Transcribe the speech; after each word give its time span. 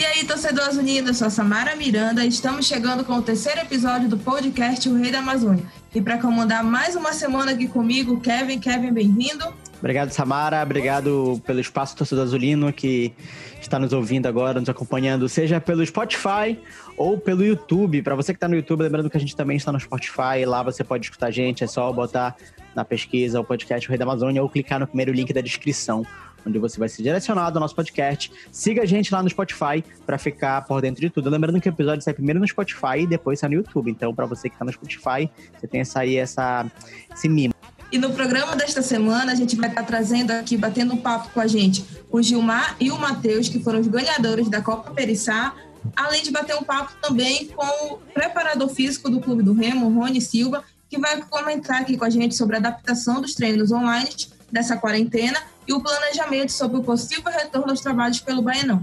E 0.00 0.06
aí, 0.06 0.24
torcedores 0.24 0.78
unidos, 0.78 1.18
sou 1.18 1.26
a 1.26 1.30
Samara 1.30 1.76
Miranda 1.76 2.24
estamos 2.24 2.66
chegando 2.66 3.04
com 3.04 3.12
o 3.12 3.20
terceiro 3.20 3.60
episódio 3.60 4.08
do 4.08 4.16
podcast 4.16 4.88
O 4.88 4.96
Rei 4.96 5.12
da 5.12 5.18
Amazônia. 5.18 5.62
E 5.94 6.00
para 6.00 6.16
comandar 6.16 6.64
mais 6.64 6.96
uma 6.96 7.12
semana 7.12 7.52
aqui 7.52 7.68
comigo, 7.68 8.18
Kevin. 8.18 8.58
Kevin, 8.58 8.94
bem-vindo. 8.94 9.52
Obrigado, 9.78 10.10
Samara. 10.10 10.62
Obrigado 10.62 11.38
pelo 11.44 11.60
espaço 11.60 11.94
torcedor 11.96 12.24
azulino 12.24 12.72
que 12.72 13.12
está 13.60 13.78
nos 13.78 13.92
ouvindo 13.92 14.26
agora, 14.26 14.58
nos 14.58 14.70
acompanhando, 14.70 15.28
seja 15.28 15.60
pelo 15.60 15.84
Spotify 15.84 16.58
ou 16.96 17.18
pelo 17.18 17.44
YouTube. 17.44 18.00
Para 18.00 18.14
você 18.14 18.32
que 18.32 18.38
está 18.38 18.48
no 18.48 18.54
YouTube, 18.54 18.80
lembrando 18.80 19.10
que 19.10 19.18
a 19.18 19.20
gente 19.20 19.36
também 19.36 19.58
está 19.58 19.70
no 19.70 19.78
Spotify. 19.78 20.46
Lá 20.46 20.62
você 20.62 20.82
pode 20.82 21.04
escutar 21.04 21.26
a 21.26 21.30
gente. 21.30 21.62
É 21.62 21.66
só 21.66 21.92
botar 21.92 22.36
na 22.74 22.86
pesquisa 22.86 23.38
o 23.38 23.44
podcast 23.44 23.86
O 23.86 23.90
Rei 23.90 23.98
da 23.98 24.06
Amazônia 24.06 24.42
ou 24.42 24.48
clicar 24.48 24.80
no 24.80 24.86
primeiro 24.86 25.12
link 25.12 25.30
da 25.30 25.42
descrição 25.42 26.06
onde 26.46 26.58
você 26.58 26.78
vai 26.78 26.88
ser 26.88 27.02
direcionado 27.02 27.58
ao 27.58 27.60
nosso 27.60 27.74
podcast. 27.74 28.32
Siga 28.50 28.82
a 28.82 28.86
gente 28.86 29.12
lá 29.12 29.22
no 29.22 29.28
Spotify 29.28 29.84
para 30.04 30.18
ficar 30.18 30.64
por 30.64 30.80
dentro 30.80 31.00
de 31.00 31.10
tudo. 31.10 31.30
Lembrando 31.30 31.60
que 31.60 31.68
o 31.68 31.70
episódio 31.70 32.02
sai 32.02 32.14
primeiro 32.14 32.40
no 32.40 32.46
Spotify 32.46 33.00
e 33.00 33.06
depois 33.06 33.38
sai 33.38 33.50
no 33.50 33.56
YouTube. 33.56 33.90
Então, 33.90 34.14
para 34.14 34.26
você 34.26 34.48
que 34.48 34.54
está 34.54 34.64
no 34.64 34.72
Spotify, 34.72 35.30
você 35.58 35.66
tem 35.66 35.80
essa 35.80 36.00
aí, 36.00 36.16
essa, 36.16 36.66
esse 37.12 37.28
mimo. 37.28 37.54
E 37.92 37.98
no 37.98 38.12
programa 38.12 38.54
desta 38.54 38.82
semana, 38.82 39.32
a 39.32 39.34
gente 39.34 39.56
vai 39.56 39.68
estar 39.68 39.82
trazendo 39.82 40.30
aqui, 40.30 40.56
batendo 40.56 40.94
um 40.94 40.96
papo 40.96 41.30
com 41.30 41.40
a 41.40 41.46
gente, 41.46 41.84
o 42.10 42.22
Gilmar 42.22 42.76
e 42.78 42.90
o 42.90 42.96
Matheus, 42.96 43.48
que 43.48 43.58
foram 43.58 43.80
os 43.80 43.88
ganhadores 43.88 44.48
da 44.48 44.62
Copa 44.62 44.92
Perissá, 44.92 45.54
além 45.96 46.22
de 46.22 46.30
bater 46.30 46.54
um 46.54 46.62
papo 46.62 46.92
também 47.02 47.48
com 47.48 47.94
o 47.94 47.98
preparador 48.14 48.68
físico 48.68 49.10
do 49.10 49.20
Clube 49.20 49.42
do 49.42 49.52
Remo, 49.52 49.88
Rony 49.88 50.20
Silva, 50.20 50.62
que 50.88 50.98
vai 50.98 51.20
comentar 51.22 51.80
aqui 51.80 51.96
com 51.96 52.04
a 52.04 52.10
gente 52.10 52.36
sobre 52.36 52.56
a 52.56 52.58
adaptação 52.60 53.20
dos 53.20 53.34
treinos 53.34 53.72
online 53.72 54.10
dessa 54.52 54.76
quarentena 54.76 55.40
e 55.70 55.72
o 55.72 55.80
planejamento 55.80 56.50
sobre 56.50 56.78
o 56.78 56.82
possível 56.82 57.30
retorno 57.30 57.70
aos 57.70 57.80
trabalhos 57.80 58.20
pelo 58.20 58.42
Baianão. 58.42 58.82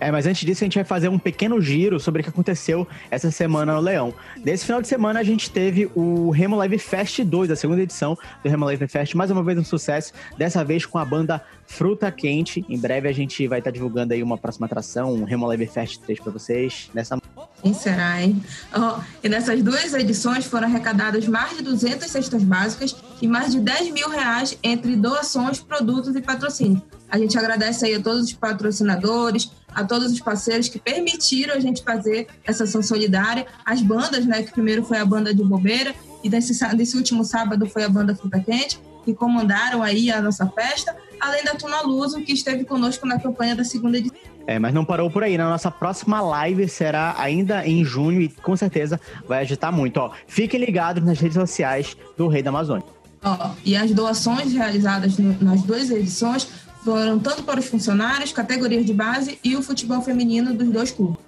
É, 0.00 0.12
mas 0.12 0.26
antes 0.26 0.46
disso, 0.46 0.62
a 0.62 0.66
gente 0.66 0.76
vai 0.76 0.84
fazer 0.84 1.08
um 1.08 1.18
pequeno 1.18 1.60
giro 1.60 1.98
sobre 1.98 2.20
o 2.20 2.22
que 2.22 2.30
aconteceu 2.30 2.86
essa 3.10 3.32
semana 3.32 3.74
no 3.74 3.80
Leão. 3.80 4.14
Nesse 4.44 4.64
final 4.64 4.80
de 4.80 4.86
semana, 4.86 5.18
a 5.18 5.24
gente 5.24 5.50
teve 5.50 5.90
o 5.92 6.30
Remo 6.30 6.54
Live 6.54 6.78
Fest 6.78 7.20
2, 7.24 7.50
a 7.50 7.56
segunda 7.56 7.82
edição 7.82 8.16
do 8.44 8.48
Remo 8.48 8.64
Live 8.66 8.86
Fest, 8.86 9.16
mais 9.16 9.32
uma 9.32 9.42
vez 9.42 9.58
um 9.58 9.64
sucesso, 9.64 10.12
dessa 10.36 10.64
vez 10.64 10.86
com 10.86 10.98
a 10.98 11.04
banda 11.04 11.42
Fruta 11.66 12.12
Quente. 12.12 12.64
Em 12.68 12.78
breve 12.78 13.08
a 13.08 13.12
gente 13.12 13.48
vai 13.48 13.58
estar 13.58 13.72
divulgando 13.72 14.14
aí 14.14 14.22
uma 14.22 14.38
próxima 14.38 14.66
atração, 14.66 15.12
um 15.12 15.24
Remo 15.24 15.46
Live 15.48 15.66
Fest 15.66 16.00
3 16.02 16.20
para 16.20 16.32
vocês. 16.32 16.90
Nessa... 16.94 17.18
Quem 17.62 17.74
será, 17.74 18.22
hein? 18.22 18.40
Oh, 18.72 19.00
e 19.22 19.28
nessas 19.28 19.62
duas 19.62 19.92
edições 19.92 20.44
foram 20.44 20.68
arrecadadas 20.68 21.26
mais 21.26 21.56
de 21.56 21.62
200 21.62 22.08
cestas 22.08 22.42
básicas 22.42 22.94
e 23.20 23.26
mais 23.26 23.52
de 23.52 23.60
10 23.60 23.90
mil 23.90 24.08
reais 24.08 24.56
entre 24.62 24.94
doações, 24.94 25.58
produtos 25.58 26.14
e 26.14 26.22
patrocínio. 26.22 26.80
A 27.10 27.18
gente 27.18 27.36
agradece 27.36 27.86
aí 27.86 27.94
a 27.94 28.00
todos 28.00 28.24
os 28.24 28.32
patrocinadores, 28.32 29.50
a 29.74 29.84
todos 29.84 30.12
os 30.12 30.20
parceiros 30.20 30.68
que 30.68 30.78
permitiram 30.78 31.54
a 31.54 31.60
gente 31.60 31.82
fazer 31.82 32.28
essa 32.44 32.64
ação 32.64 32.82
solidária, 32.82 33.46
as 33.64 33.82
bandas, 33.82 34.24
né, 34.24 34.42
que 34.42 34.52
primeiro 34.52 34.84
foi 34.84 34.98
a 34.98 35.04
banda 35.04 35.34
de 35.34 35.42
Bobeira 35.42 35.94
e 36.22 36.28
desse, 36.28 36.52
desse 36.76 36.96
último 36.96 37.24
sábado 37.24 37.66
foi 37.66 37.82
a 37.82 37.88
banda 37.88 38.14
Fruta 38.14 38.38
Quente, 38.38 38.80
que 39.04 39.14
comandaram 39.14 39.82
aí 39.82 40.10
a 40.10 40.20
nossa 40.20 40.46
festa, 40.46 40.94
além 41.18 41.42
da 41.44 41.54
Tuna 41.54 41.80
Luso, 41.80 42.20
que 42.20 42.32
esteve 42.32 42.64
conosco 42.64 43.06
na 43.06 43.18
campanha 43.18 43.56
da 43.56 43.64
segunda 43.64 43.98
edição. 43.98 44.37
É, 44.48 44.58
mas 44.58 44.72
não 44.72 44.82
parou 44.82 45.10
por 45.10 45.22
aí. 45.22 45.36
Na 45.36 45.44
né? 45.44 45.50
nossa 45.50 45.70
próxima 45.70 46.22
live 46.22 46.66
será 46.70 47.14
ainda 47.18 47.66
em 47.66 47.84
junho 47.84 48.22
e 48.22 48.30
com 48.30 48.56
certeza 48.56 48.98
vai 49.28 49.42
agitar 49.42 49.70
muito. 49.70 49.98
Ó, 49.98 50.10
fiquem 50.26 50.58
ligados 50.58 51.04
nas 51.04 51.20
redes 51.20 51.34
sociais 51.34 51.94
do 52.16 52.28
Rei 52.28 52.42
da 52.42 52.48
Amazônia. 52.48 52.86
Ó, 53.22 53.50
e 53.62 53.76
as 53.76 53.90
doações 53.90 54.54
realizadas 54.54 55.18
no, 55.18 55.36
nas 55.44 55.60
duas 55.60 55.90
edições 55.90 56.48
foram 56.82 57.18
tanto 57.18 57.42
para 57.42 57.60
os 57.60 57.66
funcionários, 57.66 58.32
categorias 58.32 58.86
de 58.86 58.94
base 58.94 59.38
e 59.44 59.54
o 59.54 59.62
futebol 59.62 60.00
feminino 60.00 60.54
dos 60.54 60.70
dois 60.70 60.90
clubes. 60.90 61.18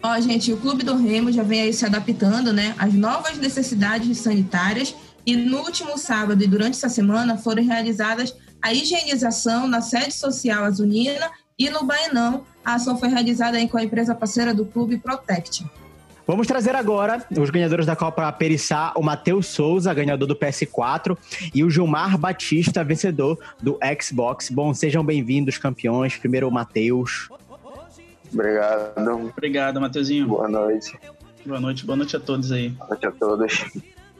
Ó, 0.00 0.20
gente, 0.20 0.52
o 0.52 0.56
Clube 0.56 0.84
do 0.84 0.96
Remo 0.96 1.32
já 1.32 1.42
vem 1.42 1.62
aí 1.62 1.72
se 1.72 1.84
adaptando, 1.84 2.52
né, 2.52 2.76
às 2.78 2.94
novas 2.94 3.36
necessidades 3.38 4.18
sanitárias 4.18 4.94
e 5.26 5.34
no 5.34 5.58
último 5.58 5.98
sábado 5.98 6.44
e 6.44 6.46
durante 6.46 6.76
essa 6.76 6.88
semana 6.88 7.36
foram 7.36 7.64
realizadas 7.64 8.32
a 8.62 8.72
higienização 8.72 9.66
na 9.66 9.80
sede 9.80 10.14
social 10.14 10.62
azulina 10.62 11.28
e 11.58 11.68
no 11.68 11.84
Bainão. 11.84 12.44
A 12.64 12.74
ação 12.74 12.98
foi 12.98 13.08
realizada 13.08 13.58
com 13.66 13.78
a 13.78 13.82
empresa 13.82 14.14
parceira 14.14 14.54
do 14.54 14.64
clube 14.64 14.98
Protect. 14.98 15.66
Vamos 16.26 16.46
trazer 16.46 16.76
agora 16.76 17.26
os 17.38 17.48
ganhadores 17.48 17.86
da 17.86 17.96
Copa 17.96 18.30
Perissá, 18.30 18.92
o 18.94 19.02
Matheus 19.02 19.46
Souza, 19.46 19.94
ganhador 19.94 20.28
do 20.28 20.36
PS4, 20.36 21.16
e 21.54 21.64
o 21.64 21.70
Gilmar 21.70 22.18
Batista, 22.18 22.84
vencedor 22.84 23.38
do 23.62 23.78
Xbox. 23.98 24.50
Bom, 24.50 24.74
sejam 24.74 25.02
bem-vindos, 25.02 25.56
campeões. 25.56 26.18
Primeiro 26.18 26.46
o 26.46 26.50
Matheus. 26.52 27.30
Obrigado. 28.30 29.32
Obrigado, 29.34 29.80
Matheusinho. 29.80 30.28
Boa 30.28 30.46
noite. 30.46 30.98
Boa 31.46 31.60
noite, 31.60 31.86
boa 31.86 31.96
noite 31.96 32.14
a 32.14 32.20
todos 32.20 32.52
aí. 32.52 32.68
Boa 32.68 32.88
noite 32.90 33.06
a 33.06 33.10
todos. 33.10 33.64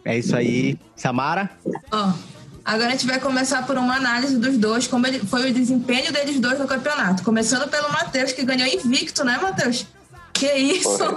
É 0.03 0.16
isso 0.16 0.34
aí. 0.34 0.78
Samara? 0.97 1.50
Ó, 1.93 2.09
oh, 2.09 2.38
agora 2.69 2.89
a 2.89 2.91
gente 2.91 3.06
vai 3.06 3.19
começar 3.19 3.67
por 3.67 3.79
uma 3.79 3.97
análise 3.97 4.37
dos 4.37 4.59
dois, 4.59 4.87
como 4.87 5.06
ele, 5.06 5.21
foi 5.21 5.51
o 5.51 5.55
desempenho 5.55 6.12
deles 6.12 6.39
dois 6.39 6.59
no 6.59 6.67
campeonato. 6.67 7.23
Começando 7.23 7.67
pelo 7.71 7.91
Matheus, 7.91 8.33
que 8.33 8.45
ganhou 8.45 8.69
invicto, 8.69 9.25
né, 9.25 9.39
Matheus? 9.41 9.87
Que 10.34 10.53
isso! 10.53 11.17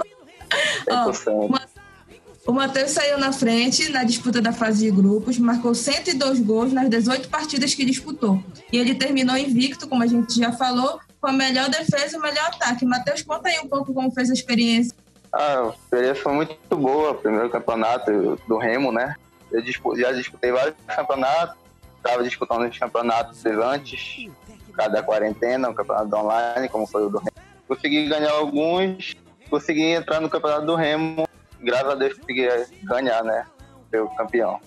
o 2.46 2.52
Matheus 2.52 2.92
saiu 2.92 3.18
na 3.18 3.32
frente 3.32 3.90
na 3.90 4.02
disputa 4.02 4.40
da 4.40 4.50
fase 4.50 4.86
de 4.86 4.90
grupos, 4.90 5.38
marcou 5.38 5.74
102 5.74 6.40
gols 6.40 6.72
nas 6.72 6.88
18 6.88 7.28
partidas 7.28 7.74
que 7.74 7.84
disputou. 7.84 8.42
E 8.72 8.78
ele 8.78 8.94
terminou 8.94 9.36
invicto, 9.36 9.86
como 9.86 10.02
a 10.02 10.06
gente 10.06 10.34
já 10.34 10.52
falou, 10.52 11.00
com 11.20 11.26
a 11.26 11.32
melhor 11.34 11.68
defesa 11.68 12.16
e 12.16 12.18
o 12.18 12.22
melhor 12.22 12.46
ataque. 12.46 12.86
Matheus, 12.86 13.20
conta 13.20 13.50
aí 13.50 13.60
um 13.60 13.68
pouco 13.68 13.92
como 13.92 14.10
fez 14.10 14.30
a 14.30 14.32
experiência. 14.32 14.94
Ah, 15.30 15.64
a 15.66 15.68
experiência 15.68 16.22
foi 16.22 16.32
muito 16.32 16.76
boa. 16.76 17.14
Primeiro 17.14 17.50
campeonato 17.50 18.38
do 18.48 18.56
Remo, 18.56 18.90
né? 18.90 19.16
Eu 19.52 19.96
já 19.96 20.12
disputei 20.12 20.50
vários 20.50 20.74
campeonatos, 20.86 21.56
estava 21.96 22.22
disputando 22.24 22.68
os 22.68 22.78
campeonatos 22.78 23.44
antes, 23.46 24.26
cada 24.74 25.02
quarentena, 25.02 25.68
um 25.68 25.74
campeonato 25.74 26.16
online, 26.16 26.68
como 26.68 26.86
foi 26.86 27.04
o 27.04 27.08
do 27.10 27.18
Remo. 27.18 27.30
Consegui 27.68 28.08
ganhar 28.08 28.32
alguns 28.32 29.14
consegui 29.52 29.92
entrar 29.92 30.18
no 30.18 30.30
campeonato 30.30 30.64
do 30.64 30.74
Remo. 30.74 31.28
Graças 31.60 31.90
a 31.90 31.94
Deus 31.94 32.14
consegui 32.14 32.48
ganhar, 32.84 33.22
né? 33.22 33.46
Ser 33.90 34.00
o 34.00 34.08
campeão. 34.16 34.58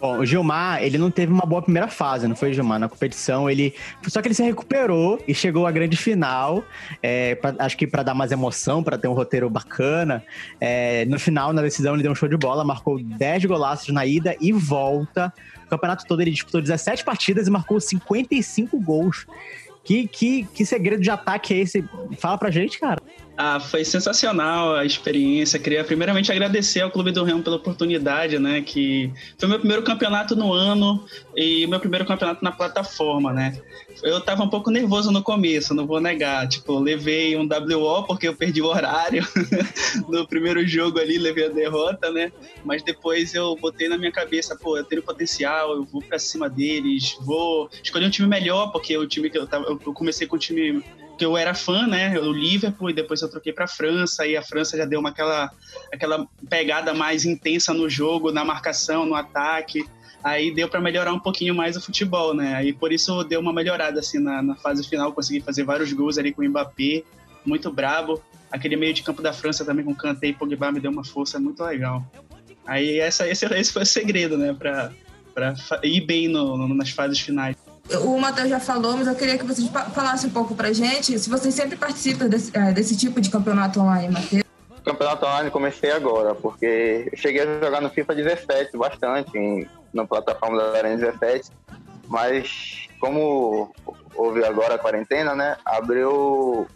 Bom, 0.00 0.18
o 0.18 0.24
Gilmar, 0.24 0.80
ele 0.80 0.96
não 0.96 1.10
teve 1.10 1.32
uma 1.32 1.44
boa 1.44 1.60
primeira 1.60 1.88
fase, 1.88 2.28
não 2.28 2.36
foi, 2.36 2.52
Gilmar? 2.52 2.78
Na 2.78 2.88
competição, 2.88 3.50
ele. 3.50 3.74
Só 4.06 4.22
que 4.22 4.28
ele 4.28 4.34
se 4.34 4.44
recuperou 4.44 5.20
e 5.26 5.34
chegou 5.34 5.66
à 5.66 5.72
grande 5.72 5.96
final. 5.96 6.62
É, 7.02 7.34
pra, 7.34 7.54
acho 7.58 7.76
que 7.76 7.84
para 7.84 8.04
dar 8.04 8.14
mais 8.14 8.30
emoção, 8.30 8.82
para 8.82 8.96
ter 8.96 9.08
um 9.08 9.12
roteiro 9.12 9.50
bacana. 9.50 10.22
É, 10.60 11.04
no 11.06 11.18
final, 11.18 11.52
na 11.52 11.62
decisão, 11.62 11.94
ele 11.94 12.02
deu 12.04 12.12
um 12.12 12.14
show 12.14 12.28
de 12.28 12.36
bola, 12.36 12.64
marcou 12.64 13.02
10 13.02 13.44
golaços 13.46 13.88
na 13.88 14.06
ida 14.06 14.36
e 14.40 14.52
volta. 14.52 15.32
O 15.66 15.68
campeonato 15.68 16.06
todo 16.06 16.20
ele 16.20 16.30
disputou 16.30 16.62
17 16.62 17.04
partidas 17.04 17.48
e 17.48 17.50
marcou 17.50 17.80
55 17.80 18.78
gols. 18.78 19.26
Que, 19.82 20.06
que, 20.06 20.44
que 20.54 20.64
segredo 20.64 21.02
de 21.02 21.10
ataque 21.10 21.54
é 21.54 21.58
esse? 21.58 21.84
Fala 22.18 22.38
pra 22.38 22.50
gente, 22.50 22.78
cara. 22.78 23.02
Ah, 23.40 23.60
foi 23.60 23.84
sensacional 23.84 24.74
a 24.74 24.84
experiência. 24.84 25.60
Queria 25.60 25.84
primeiramente 25.84 26.32
agradecer 26.32 26.80
ao 26.80 26.90
Clube 26.90 27.12
do 27.12 27.22
Remo 27.22 27.40
pela 27.40 27.54
oportunidade, 27.54 28.36
né? 28.36 28.62
Que 28.62 29.12
foi 29.38 29.48
meu 29.48 29.60
primeiro 29.60 29.84
campeonato 29.84 30.34
no 30.34 30.52
ano 30.52 31.06
e 31.36 31.64
meu 31.68 31.78
primeiro 31.78 32.04
campeonato 32.04 32.42
na 32.42 32.50
plataforma, 32.50 33.32
né? 33.32 33.56
Eu 34.02 34.20
tava 34.20 34.42
um 34.42 34.48
pouco 34.48 34.72
nervoso 34.72 35.12
no 35.12 35.22
começo, 35.22 35.72
não 35.72 35.86
vou 35.86 36.00
negar. 36.00 36.48
Tipo, 36.48 36.80
levei 36.80 37.36
um 37.36 37.46
WO 37.46 38.02
porque 38.08 38.26
eu 38.26 38.34
perdi 38.34 38.60
o 38.60 38.66
horário 38.66 39.24
no 40.10 40.26
primeiro 40.26 40.66
jogo 40.66 40.98
ali, 40.98 41.16
levei 41.16 41.46
a 41.46 41.48
derrota, 41.48 42.10
né? 42.10 42.32
Mas 42.64 42.82
depois 42.82 43.34
eu 43.34 43.54
botei 43.54 43.88
na 43.88 43.96
minha 43.96 44.10
cabeça, 44.10 44.56
pô, 44.56 44.76
eu 44.76 44.82
tenho 44.82 45.00
potencial, 45.00 45.76
eu 45.76 45.84
vou 45.84 46.02
para 46.02 46.18
cima 46.18 46.50
deles, 46.50 47.16
vou 47.20 47.70
escolher 47.84 48.06
um 48.06 48.10
time 48.10 48.26
melhor, 48.26 48.72
porque 48.72 48.96
o 48.98 49.06
time 49.06 49.30
que 49.30 49.38
eu 49.38 49.46
tava, 49.46 49.64
eu 49.66 49.78
comecei 49.94 50.26
com 50.26 50.34
o 50.34 50.40
time 50.40 50.82
que 51.18 51.24
eu 51.24 51.36
era 51.36 51.52
fã, 51.52 51.86
né, 51.86 52.18
do 52.18 52.32
Liverpool, 52.32 52.90
e 52.90 52.94
depois 52.94 53.20
eu 53.20 53.28
troquei 53.28 53.52
para 53.52 53.64
a 53.64 53.68
França, 53.68 54.24
e 54.24 54.36
a 54.36 54.42
França 54.42 54.76
já 54.76 54.84
deu 54.84 55.00
uma 55.00 55.08
aquela, 55.08 55.50
aquela 55.92 56.26
pegada 56.48 56.94
mais 56.94 57.24
intensa 57.24 57.74
no 57.74 57.90
jogo, 57.90 58.30
na 58.30 58.44
marcação, 58.44 59.04
no 59.04 59.16
ataque. 59.16 59.84
Aí 60.22 60.54
deu 60.54 60.68
para 60.68 60.80
melhorar 60.80 61.12
um 61.12 61.18
pouquinho 61.18 61.54
mais 61.54 61.76
o 61.76 61.80
futebol, 61.80 62.34
né? 62.34 62.54
Aí 62.54 62.72
por 62.72 62.92
isso 62.92 63.22
deu 63.24 63.40
uma 63.40 63.52
melhorada 63.52 63.98
assim 63.98 64.18
na, 64.18 64.40
na 64.42 64.54
fase 64.54 64.88
final, 64.88 65.12
consegui 65.12 65.40
fazer 65.40 65.64
vários 65.64 65.92
gols 65.92 66.18
ali 66.18 66.32
com 66.32 66.42
o 66.42 66.48
Mbappé, 66.48 67.02
muito 67.44 67.70
brabo. 67.72 68.22
Aquele 68.50 68.76
meio 68.76 68.94
de 68.94 69.02
campo 69.02 69.20
da 69.20 69.32
França 69.32 69.64
também 69.64 69.84
com 69.84 69.94
Kanté 69.94 70.28
e 70.28 70.32
Pogba 70.32 70.72
me 70.72 70.80
deu 70.80 70.90
uma 70.90 71.04
força 71.04 71.38
muito 71.38 71.62
legal. 71.62 72.04
Aí 72.66 72.98
essa, 72.98 73.28
esse, 73.28 73.44
esse 73.46 73.72
foi 73.72 73.82
o 73.82 73.86
segredo, 73.86 74.36
né, 74.36 74.54
para 74.54 74.92
ir 75.82 76.00
bem 76.02 76.28
no, 76.28 76.56
no, 76.56 76.74
nas 76.74 76.90
fases 76.90 77.18
finais. 77.18 77.56
O 78.04 78.18
Matheus 78.18 78.48
já 78.48 78.60
falou, 78.60 78.96
mas 78.96 79.06
eu 79.06 79.14
queria 79.14 79.38
que 79.38 79.46
vocês 79.46 79.68
falassem 79.94 80.28
um 80.28 80.32
pouco 80.32 80.54
pra 80.54 80.72
gente 80.72 81.18
se 81.18 81.30
vocês 81.30 81.54
sempre 81.54 81.76
participam 81.76 82.26
desse, 82.26 82.56
é, 82.56 82.72
desse 82.72 82.96
tipo 82.96 83.20
de 83.20 83.30
campeonato 83.30 83.80
online, 83.80 84.12
Matheus. 84.12 84.42
Campeonato 84.84 85.26
online 85.26 85.50
comecei 85.50 85.90
agora, 85.90 86.34
porque 86.34 87.10
cheguei 87.14 87.42
a 87.42 87.60
jogar 87.60 87.80
no 87.80 87.90
FIFA 87.90 88.14
17 88.14 88.76
bastante, 88.76 89.36
em, 89.36 89.66
na 89.92 90.06
plataforma 90.06 90.56
da 90.58 90.78
Arena 90.78 90.96
17, 90.96 91.50
mas 92.08 92.88
como 93.00 93.72
houve 94.14 94.44
agora 94.44 94.74
a 94.74 94.78
quarentena, 94.78 95.34
né, 95.34 95.56
abriu 95.64 96.66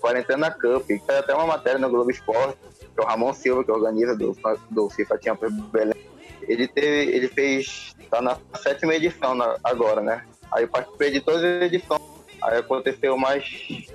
Quarentena 0.00 0.50
Cup, 0.50 0.86
que 0.86 1.00
até 1.08 1.34
uma 1.34 1.46
matéria 1.46 1.78
no 1.78 1.90
Globo 1.90 2.10
Esporte, 2.10 2.58
que 2.78 3.00
é 3.00 3.02
o 3.02 3.06
Ramon 3.06 3.32
Silva, 3.32 3.62
que 3.62 3.70
organiza 3.70 4.16
do, 4.16 4.36
do 4.70 4.90
FIFA 4.90 5.18
Champions 5.22 5.52
Belém. 5.70 6.10
Ele, 6.42 6.66
teve, 6.66 7.14
ele 7.14 7.28
fez, 7.28 7.94
tá 8.10 8.20
na 8.20 8.36
sétima 8.56 8.94
edição 8.94 9.34
na, 9.34 9.56
agora, 9.62 10.00
né? 10.00 10.24
Aí 10.52 10.64
eu 10.64 10.68
participei 10.68 11.10
de 11.10 11.20
todas 11.20 11.42
as 11.42 11.62
edições. 11.62 12.00
Aí 12.42 12.58
aconteceu 12.58 13.16
mais 13.16 13.44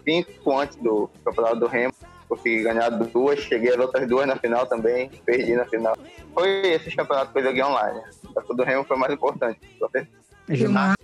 cinco 0.04 0.58
antes 0.58 0.78
do 0.78 1.10
Campeonato 1.24 1.60
do 1.60 1.68
Remo. 1.68 1.94
Consegui 2.28 2.64
ganhar 2.64 2.90
duas, 2.90 3.40
cheguei 3.40 3.72
as 3.74 3.80
outras 3.80 4.08
duas 4.08 4.28
na 4.28 4.36
final 4.36 4.66
também, 4.66 5.10
perdi 5.26 5.56
na 5.56 5.66
final. 5.66 5.96
Foi 6.34 6.68
esses 6.68 6.94
campeonatos 6.96 7.32
que 7.34 7.40
eu 7.40 7.44
joguei 7.44 7.64
online. 7.64 8.02
O 8.36 8.54
do 8.54 8.64
Remo 8.64 8.84
foi 8.84 8.98
mais 8.98 9.14
importante, 9.14 9.60
Gilmar. 10.50 10.96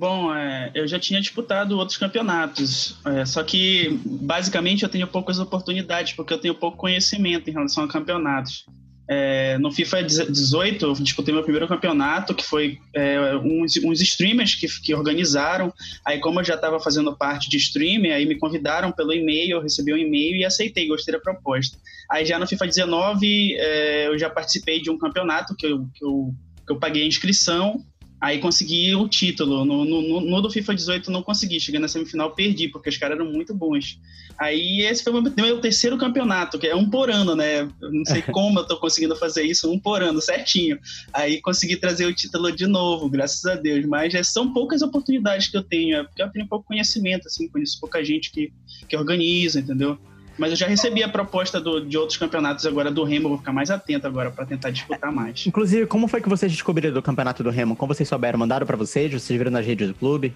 Bom, 0.00 0.34
é, 0.34 0.70
eu 0.74 0.88
já 0.88 0.98
tinha 0.98 1.20
disputado 1.20 1.76
outros 1.76 1.98
campeonatos, 1.98 2.98
é, 3.04 3.26
só 3.26 3.42
que 3.42 4.00
basicamente 4.06 4.82
eu 4.82 4.88
tenho 4.88 5.06
poucas 5.06 5.38
oportunidades, 5.38 6.14
porque 6.14 6.32
eu 6.32 6.38
tenho 6.38 6.54
pouco 6.54 6.78
conhecimento 6.78 7.50
em 7.50 7.52
relação 7.52 7.84
a 7.84 7.88
campeonatos. 7.88 8.64
É, 9.12 9.58
no 9.58 9.72
FIFA 9.72 10.04
18, 10.04 10.86
eu 10.86 10.92
disputei 10.92 11.34
meu 11.34 11.42
primeiro 11.42 11.66
campeonato, 11.66 12.32
que 12.32 12.44
foi 12.44 12.78
é, 12.94 13.34
uns, 13.38 13.76
uns, 13.82 14.00
streamers 14.00 14.54
que, 14.54 14.68
que 14.80 14.94
organizaram. 14.94 15.74
Aí, 16.04 16.20
como 16.20 16.38
eu 16.38 16.44
já 16.44 16.54
estava 16.54 16.78
fazendo 16.78 17.16
parte 17.16 17.50
de 17.50 17.56
streamer, 17.56 18.14
aí 18.14 18.24
me 18.24 18.38
convidaram 18.38 18.92
pelo 18.92 19.12
e-mail, 19.12 19.56
eu 19.56 19.62
recebi 19.62 19.92
um 19.92 19.96
e-mail 19.96 20.36
e 20.36 20.44
aceitei, 20.44 20.86
gostei 20.86 21.12
da 21.12 21.18
proposta. 21.18 21.76
Aí, 22.08 22.24
já 22.24 22.38
no 22.38 22.46
FIFA 22.46 22.68
19, 22.68 23.56
é, 23.56 24.06
eu 24.06 24.16
já 24.16 24.30
participei 24.30 24.80
de 24.80 24.90
um 24.90 24.96
campeonato 24.96 25.56
que 25.56 25.66
eu, 25.66 25.88
que 25.92 26.04
eu, 26.04 26.32
que 26.64 26.72
eu 26.72 26.78
paguei 26.78 27.02
a 27.02 27.06
inscrição 27.06 27.84
Aí 28.20 28.38
consegui 28.38 28.94
o 28.94 29.08
título. 29.08 29.64
No, 29.64 29.84
no, 29.84 30.20
no, 30.20 30.42
do 30.42 30.50
FIFA 30.50 30.74
18 30.74 31.10
não 31.10 31.22
consegui. 31.22 31.58
Cheguei 31.58 31.80
na 31.80 31.88
semifinal, 31.88 32.32
perdi, 32.32 32.68
porque 32.68 32.90
os 32.90 32.98
caras 32.98 33.18
eram 33.18 33.32
muito 33.32 33.54
bons. 33.54 33.98
Aí 34.38 34.82
esse 34.82 35.02
foi 35.02 35.12
o 35.12 35.22
meu, 35.22 35.32
meu 35.36 35.60
terceiro 35.60 35.96
campeonato, 35.96 36.58
que 36.58 36.66
é 36.66 36.76
um 36.76 36.88
por 36.88 37.10
ano, 37.10 37.34
né? 37.34 37.60
Eu 37.80 37.92
não 37.92 38.04
sei 38.04 38.20
como 38.30 38.58
eu 38.58 38.66
tô 38.66 38.78
conseguindo 38.78 39.16
fazer 39.16 39.44
isso, 39.44 39.70
um 39.70 39.78
por 39.78 40.02
ano, 40.02 40.20
certinho. 40.20 40.78
Aí 41.14 41.40
consegui 41.40 41.76
trazer 41.76 42.06
o 42.06 42.14
título 42.14 42.52
de 42.52 42.66
novo, 42.66 43.08
graças 43.08 43.44
a 43.46 43.54
Deus. 43.54 43.86
Mas 43.86 44.14
é, 44.14 44.22
são 44.22 44.52
poucas 44.52 44.82
oportunidades 44.82 45.48
que 45.48 45.56
eu 45.56 45.62
tenho, 45.62 45.96
é 45.96 46.04
porque 46.04 46.22
eu 46.22 46.30
tenho 46.30 46.46
pouco 46.46 46.66
conhecimento, 46.66 47.26
assim, 47.26 47.48
conheço 47.48 47.80
pouca 47.80 48.04
gente 48.04 48.30
que, 48.30 48.52
que 48.86 48.96
organiza, 48.96 49.60
entendeu? 49.60 49.98
Mas 50.40 50.52
eu 50.52 50.56
já 50.56 50.66
recebi 50.66 51.02
a 51.02 51.08
proposta 51.08 51.60
do, 51.60 51.84
de 51.84 51.98
outros 51.98 52.16
campeonatos 52.16 52.64
agora 52.64 52.90
do 52.90 53.04
Remo, 53.04 53.28
vou 53.28 53.36
ficar 53.36 53.52
mais 53.52 53.70
atento 53.70 54.06
agora 54.06 54.30
para 54.30 54.46
tentar 54.46 54.70
disputar 54.70 55.12
mais. 55.12 55.46
Inclusive, 55.46 55.86
como 55.86 56.08
foi 56.08 56.22
que 56.22 56.30
vocês 56.30 56.50
descobriram 56.50 56.94
do 56.94 57.02
campeonato 57.02 57.42
do 57.42 57.50
Remo? 57.50 57.76
Como 57.76 57.92
vocês 57.92 58.08
souberam? 58.08 58.38
Mandaram 58.38 58.66
para 58.66 58.74
vocês? 58.74 59.12
Vocês 59.12 59.38
viram 59.38 59.50
nas 59.50 59.66
redes 59.66 59.88
do 59.88 59.94
clube? 59.94 60.32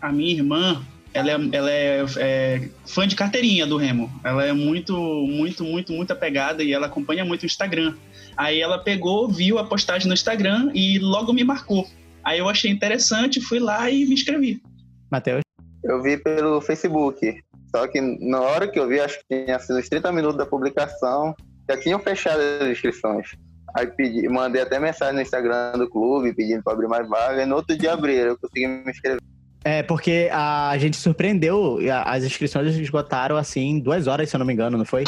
A 0.00 0.12
minha 0.12 0.32
irmã, 0.32 0.80
ela 1.12 1.32
é, 1.32 1.48
ela 1.50 1.70
é, 1.72 2.04
é, 2.18 2.68
fã 2.86 3.08
de 3.08 3.16
carteirinha 3.16 3.66
do 3.66 3.76
Remo. 3.76 4.08
Ela 4.22 4.44
é 4.44 4.52
muito, 4.52 4.96
muito, 4.96 5.64
muito, 5.64 5.92
muito 5.92 6.12
apegada 6.12 6.62
e 6.62 6.72
ela 6.72 6.86
acompanha 6.86 7.24
muito 7.24 7.42
o 7.42 7.46
Instagram. 7.46 7.96
Aí 8.36 8.60
ela 8.60 8.78
pegou, 8.78 9.28
viu 9.28 9.58
a 9.58 9.64
postagem 9.64 10.06
no 10.06 10.14
Instagram 10.14 10.70
e 10.72 11.00
logo 11.00 11.32
me 11.32 11.42
marcou. 11.42 11.84
Aí 12.22 12.38
eu 12.38 12.48
achei 12.48 12.70
interessante, 12.70 13.40
fui 13.40 13.58
lá 13.58 13.90
e 13.90 14.06
me 14.06 14.14
inscrevi. 14.14 14.62
Matheus? 15.10 15.40
Eu 15.82 16.00
vi 16.00 16.16
pelo 16.16 16.60
Facebook. 16.60 17.42
Só 17.74 17.86
que 17.86 18.00
na 18.00 18.40
hora 18.40 18.68
que 18.68 18.78
eu 18.78 18.88
vi, 18.88 19.00
acho 19.00 19.18
que 19.18 19.44
tinha 19.44 19.58
sido 19.58 19.78
uns 19.78 19.88
30 19.88 20.10
minutos 20.12 20.38
da 20.38 20.46
publicação, 20.46 21.34
já 21.68 21.76
tinham 21.78 21.98
fechado 21.98 22.40
as 22.40 22.68
inscrições. 22.68 23.32
Aí 23.76 23.86
pedi, 23.86 24.28
mandei 24.28 24.62
até 24.62 24.78
mensagem 24.78 25.14
no 25.14 25.20
Instagram 25.20 25.72
do 25.72 25.88
clube 25.88 26.34
pedindo 26.34 26.62
para 26.62 26.72
abrir 26.72 26.88
mais 26.88 27.08
vaga. 27.08 27.42
E 27.42 27.46
no 27.46 27.56
outro 27.56 27.76
dia 27.76 27.92
abriram, 27.92 28.30
eu 28.30 28.38
consegui 28.38 28.66
me 28.66 28.90
inscrever. 28.90 29.20
É, 29.64 29.82
porque 29.82 30.30
a 30.32 30.76
gente 30.78 30.96
surpreendeu, 30.96 31.78
as 32.04 32.24
inscrições 32.24 32.74
esgotaram 32.76 33.36
assim 33.36 33.80
duas 33.80 34.06
horas, 34.06 34.30
se 34.30 34.36
eu 34.36 34.38
não 34.38 34.46
me 34.46 34.52
engano, 34.52 34.78
não 34.78 34.84
foi? 34.84 35.04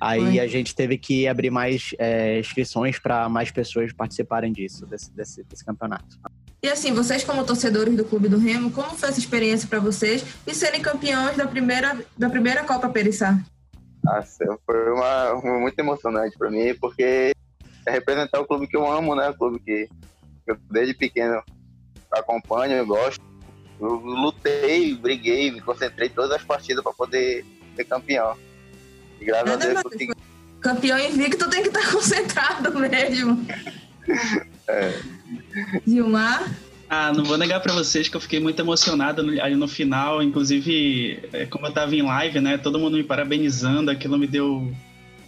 Aí 0.00 0.38
a 0.38 0.46
gente 0.46 0.74
teve 0.74 0.98
que 0.98 1.26
abrir 1.26 1.50
mais 1.50 1.94
é, 1.98 2.38
inscrições 2.38 2.98
para 2.98 3.28
mais 3.28 3.50
pessoas 3.50 3.92
participarem 3.92 4.52
disso, 4.52 4.84
desse, 4.86 5.10
desse, 5.12 5.42
desse 5.44 5.64
campeonato. 5.64 6.18
E 6.62 6.68
assim, 6.68 6.92
vocês 6.92 7.22
como 7.22 7.44
torcedores 7.44 7.94
do 7.94 8.04
Clube 8.04 8.28
do 8.28 8.38
Remo, 8.38 8.70
como 8.70 8.96
foi 8.96 9.08
essa 9.08 9.18
experiência 9.18 9.68
para 9.68 9.78
vocês 9.78 10.24
e 10.46 10.54
serem 10.54 10.80
campeões 10.80 11.36
da 11.36 11.46
primeira, 11.46 11.98
da 12.16 12.28
primeira 12.28 12.64
Copa 12.64 12.88
Perissá? 12.88 13.38
Nossa, 14.02 14.44
foi 14.64 14.92
uma, 14.92 15.32
uma 15.34 15.58
muito 15.60 15.78
emocionante 15.78 16.36
para 16.38 16.50
mim, 16.50 16.74
porque 16.80 17.32
é 17.86 17.90
representar 17.90 18.40
o 18.40 18.46
clube 18.46 18.66
que 18.66 18.76
eu 18.76 18.90
amo, 18.90 19.14
né? 19.14 19.28
O 19.30 19.34
clube 19.34 19.60
que 19.60 19.88
eu 20.46 20.56
desde 20.70 20.94
pequeno 20.94 21.42
acompanho, 22.10 22.74
eu 22.74 22.86
gosto. 22.86 23.20
Eu 23.78 23.94
lutei, 23.96 24.94
briguei, 24.94 25.50
me 25.50 25.60
concentrei 25.60 26.08
todas 26.08 26.32
as 26.32 26.42
partidas 26.42 26.82
para 26.82 26.92
poder 26.92 27.44
ser 27.74 27.84
campeão. 27.84 28.36
E 29.20 29.24
graças 29.24 29.46
Nada 29.48 29.64
a 29.64 29.68
Deus 29.68 29.82
consegui. 29.82 30.12
Campeão 30.60 30.98
invicto 30.98 31.48
tem 31.50 31.62
que 31.62 31.68
estar 31.68 31.86
concentrado 31.92 32.78
mesmo. 32.78 33.46
é. 34.68 35.15
Gilmar? 35.86 36.56
Ah, 36.88 37.12
não 37.12 37.24
vou 37.24 37.36
negar 37.36 37.60
para 37.60 37.72
vocês 37.72 38.08
que 38.08 38.16
eu 38.16 38.20
fiquei 38.20 38.38
muito 38.38 38.60
emocionada 38.60 39.20
ali 39.20 39.56
no 39.56 39.66
final. 39.66 40.22
Inclusive, 40.22 41.20
é, 41.32 41.46
como 41.46 41.66
eu 41.66 41.72
tava 41.72 41.94
em 41.94 42.02
live, 42.02 42.40
né? 42.40 42.58
Todo 42.58 42.78
mundo 42.78 42.96
me 42.96 43.02
parabenizando, 43.02 43.90
aquilo 43.90 44.16
me 44.18 44.26
deu. 44.26 44.72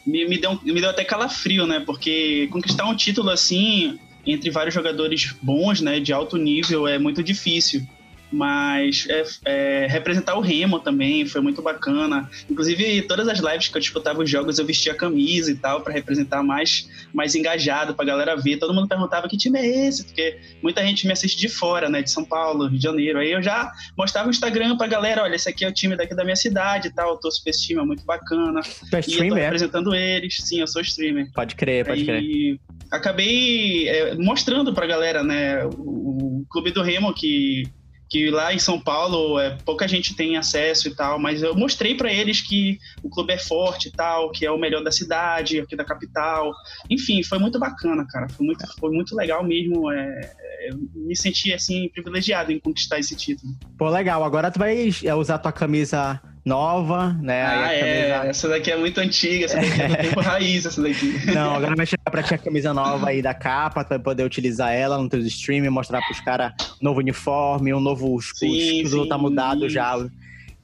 Me, 0.07 0.27
me, 0.27 0.39
deu, 0.39 0.59
me 0.63 0.81
deu 0.81 0.91
até 0.91 1.05
calafrio, 1.05 1.67
né? 1.67 1.81
Porque 1.81 2.49
conquistar 2.51 2.87
um 2.87 2.95
título 2.95 3.31
assim, 3.31 3.99
entre 4.25 4.51
vários 4.51 4.75
jogadores 4.75 5.35
bons, 5.43 5.81
né? 5.81 5.99
De 5.99 6.13
alto 6.13 6.37
nível, 6.37 6.87
é 6.87 6.99
muito 6.99 7.23
difícil 7.23 7.87
mas 8.31 9.07
é, 9.09 9.25
é, 9.45 9.87
representar 9.87 10.37
o 10.37 10.41
Remo 10.41 10.79
também 10.79 11.27
foi 11.27 11.41
muito 11.41 11.63
bacana. 11.63 12.29
Inclusive, 12.49 13.03
todas 13.03 13.27
as 13.29 13.39
lives 13.39 13.69
que 13.69 13.77
eu 13.77 13.81
disputava 13.81 14.23
os 14.23 14.31
jogos, 14.31 14.59
eu 14.59 14.67
vestia 14.67 14.93
a 14.93 14.95
camisa 14.95 15.51
e 15.51 15.55
tal, 15.55 15.81
para 15.81 15.93
representar 15.93 16.43
mais, 16.43 16.89
mais 17.13 17.35
engajado, 17.35 17.95
pra 17.95 18.05
galera 18.05 18.37
ver. 18.37 18.59
Todo 18.59 18.75
mundo 18.75 18.89
perguntava 18.89 19.29
que 19.29 19.37
time 19.37 19.59
é 19.59 19.89
esse, 19.89 20.05
porque 20.05 20.39
muita 20.63 20.85
gente 20.85 21.07
me 21.07 21.13
assiste 21.13 21.39
de 21.39 21.49
fora, 21.49 21.89
né, 21.89 22.03
de 22.03 22.11
São 22.11 22.25
Paulo, 22.25 22.67
Rio 22.67 22.79
de 22.79 22.85
Janeiro. 22.85 23.19
Aí 23.19 23.33
eu 23.33 23.43
já 23.43 23.73
mostrava 23.97 24.29
o 24.29 24.31
Instagram 24.31 24.77
pra 24.77 24.87
galera: 24.87 25.23
olha, 25.23 25.35
esse 25.35 25.49
aqui 25.49 25.65
é 25.65 25.69
o 25.69 25.73
time 25.73 25.97
daqui 25.97 26.15
da 26.15 26.25
minha 26.25 26.37
cidade 26.37 26.89
e 26.89 26.91
tal, 26.93 27.11
eu 27.11 27.17
torço 27.17 27.43
pra 27.43 27.51
esse 27.51 27.67
time, 27.67 27.81
é 27.81 27.85
muito 27.85 28.05
bacana. 28.05 28.61
Tu 28.91 28.97
é 28.97 29.01
streamer? 29.01 29.29
Eu 29.31 29.35
tô 29.37 29.43
representando 29.43 29.95
eles. 29.95 30.37
Sim, 30.41 30.61
eu 30.61 30.67
sou 30.67 30.83
streamer. 30.83 31.31
Pode 31.33 31.55
crer, 31.55 31.87
pode 31.87 32.05
crer. 32.05 32.59
Acabei 32.91 33.89
é, 33.89 34.15
mostrando 34.15 34.73
pra 34.73 34.87
galera, 34.87 35.23
né, 35.23 35.65
o, 35.67 36.41
o 36.41 36.47
Clube 36.49 36.71
do 36.71 36.83
Remo 36.83 37.13
que 37.15 37.65
que 38.09 38.31
lá 38.31 38.55
em 38.55 38.59
São 38.59 38.81
Paulo 38.81 39.39
é, 39.39 39.57
pouca 39.65 39.87
gente 39.87 40.15
tem 40.15 40.37
acesso 40.37 40.89
e 40.89 40.95
tal, 40.95 41.19
mas 41.19 41.43
eu 41.43 41.55
mostrei 41.55 41.95
para 41.95 42.13
eles 42.13 42.41
que 42.41 42.79
o 43.03 43.11
clube 43.11 43.33
é 43.33 43.39
forte 43.39 43.89
e 43.89 43.93
tal, 43.93 44.31
que 44.31 44.47
é 44.47 44.51
o 44.51 44.59
melhor 44.59 44.83
da 44.83 44.91
cidade, 44.91 45.61
aqui 45.61 45.77
da 45.77 45.85
capital. 45.85 46.53
Enfim, 46.89 47.23
foi 47.23 47.39
muito 47.39 47.59
bacana, 47.59 48.07
cara. 48.09 48.29
Foi 48.31 48.47
muito, 48.47 48.65
foi 48.79 48.91
muito 48.91 49.15
legal 49.15 49.45
mesmo. 49.45 49.91
É, 49.91 50.33
é 50.61 50.71
me 50.95 51.17
senti 51.17 51.53
assim 51.53 51.89
privilegiado 51.91 52.51
em 52.51 52.59
conquistar 52.59 52.99
esse 52.99 53.15
título. 53.15 53.53
Pô, 53.77 53.89
legal. 53.91 54.25
Agora 54.25 54.51
tu 54.51 54.59
vai 54.59 54.91
é, 55.05 55.15
usar 55.15 55.39
tua 55.39 55.53
camisa 55.53 56.21
nova, 56.49 57.13
né? 57.21 57.45
Ah, 57.45 57.73
é. 57.73 58.09
Camisa... 58.11 58.31
Essa 58.31 58.49
daqui 58.49 58.71
é 58.71 58.77
muito 58.77 58.99
antiga, 58.99 59.45
essa 59.45 59.57
daqui 59.57 59.83
é 59.83 59.89
do 59.89 59.97
tempo 59.97 60.21
raiz, 60.21 60.65
essa 60.65 60.81
daqui. 60.83 61.15
Não, 61.27 61.57
agora 61.57 61.77
vai 61.77 61.87
chegar 61.87 62.11
pra 62.11 62.23
ti 62.23 62.35
a 62.35 62.39
camisa 62.39 62.73
nova 62.73 63.11
aí 63.11 63.21
da 63.21 63.35
capa, 63.35 63.85
tu 63.85 63.91
vai 63.91 63.99
poder 63.99 64.25
utilizar 64.25 64.73
ela 64.73 64.97
no 64.99 65.09
teu 65.09 65.21
stream, 65.21 65.71
mostrar 65.71 66.01
pros 66.03 66.21
caras 66.21 66.53
novo 66.81 67.01
uniforme, 67.01 67.73
um 67.75 67.81
novo 67.81 68.19
escudo, 68.19 69.07
tá 69.07 69.19
mudado 69.19 69.69
já, 69.69 69.95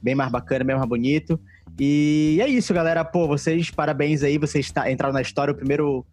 bem 0.01 0.15
mais 0.15 0.31
bacana, 0.31 0.65
bem 0.65 0.75
mais 0.75 0.89
bonito. 0.89 1.39
E 1.79 2.39
é 2.41 2.47
isso, 2.47 2.73
galera. 2.73 3.03
Pô, 3.03 3.27
vocês, 3.27 3.69
parabéns 3.69 4.23
aí, 4.23 4.37
vocês 4.37 4.71
tá, 4.71 4.89
entraram 4.89 5.13
na 5.13 5.21
história, 5.21 5.53
primeiro, 5.53 6.05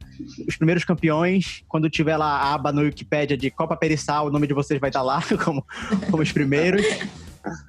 os 0.46 0.56
primeiros 0.56 0.84
campeões. 0.84 1.62
Quando 1.68 1.88
tiver 1.88 2.16
lá 2.16 2.26
a 2.26 2.54
aba 2.54 2.72
no 2.72 2.82
Wikipedia 2.82 3.36
de 3.36 3.48
Copa 3.48 3.76
Perissal, 3.76 4.26
o 4.26 4.30
nome 4.30 4.48
de 4.48 4.54
vocês 4.54 4.80
vai 4.80 4.90
estar 4.90 5.00
tá 5.00 5.04
lá 5.04 5.22
como, 5.42 5.64
como 6.10 6.22
os 6.22 6.32
primeiros. 6.32 6.84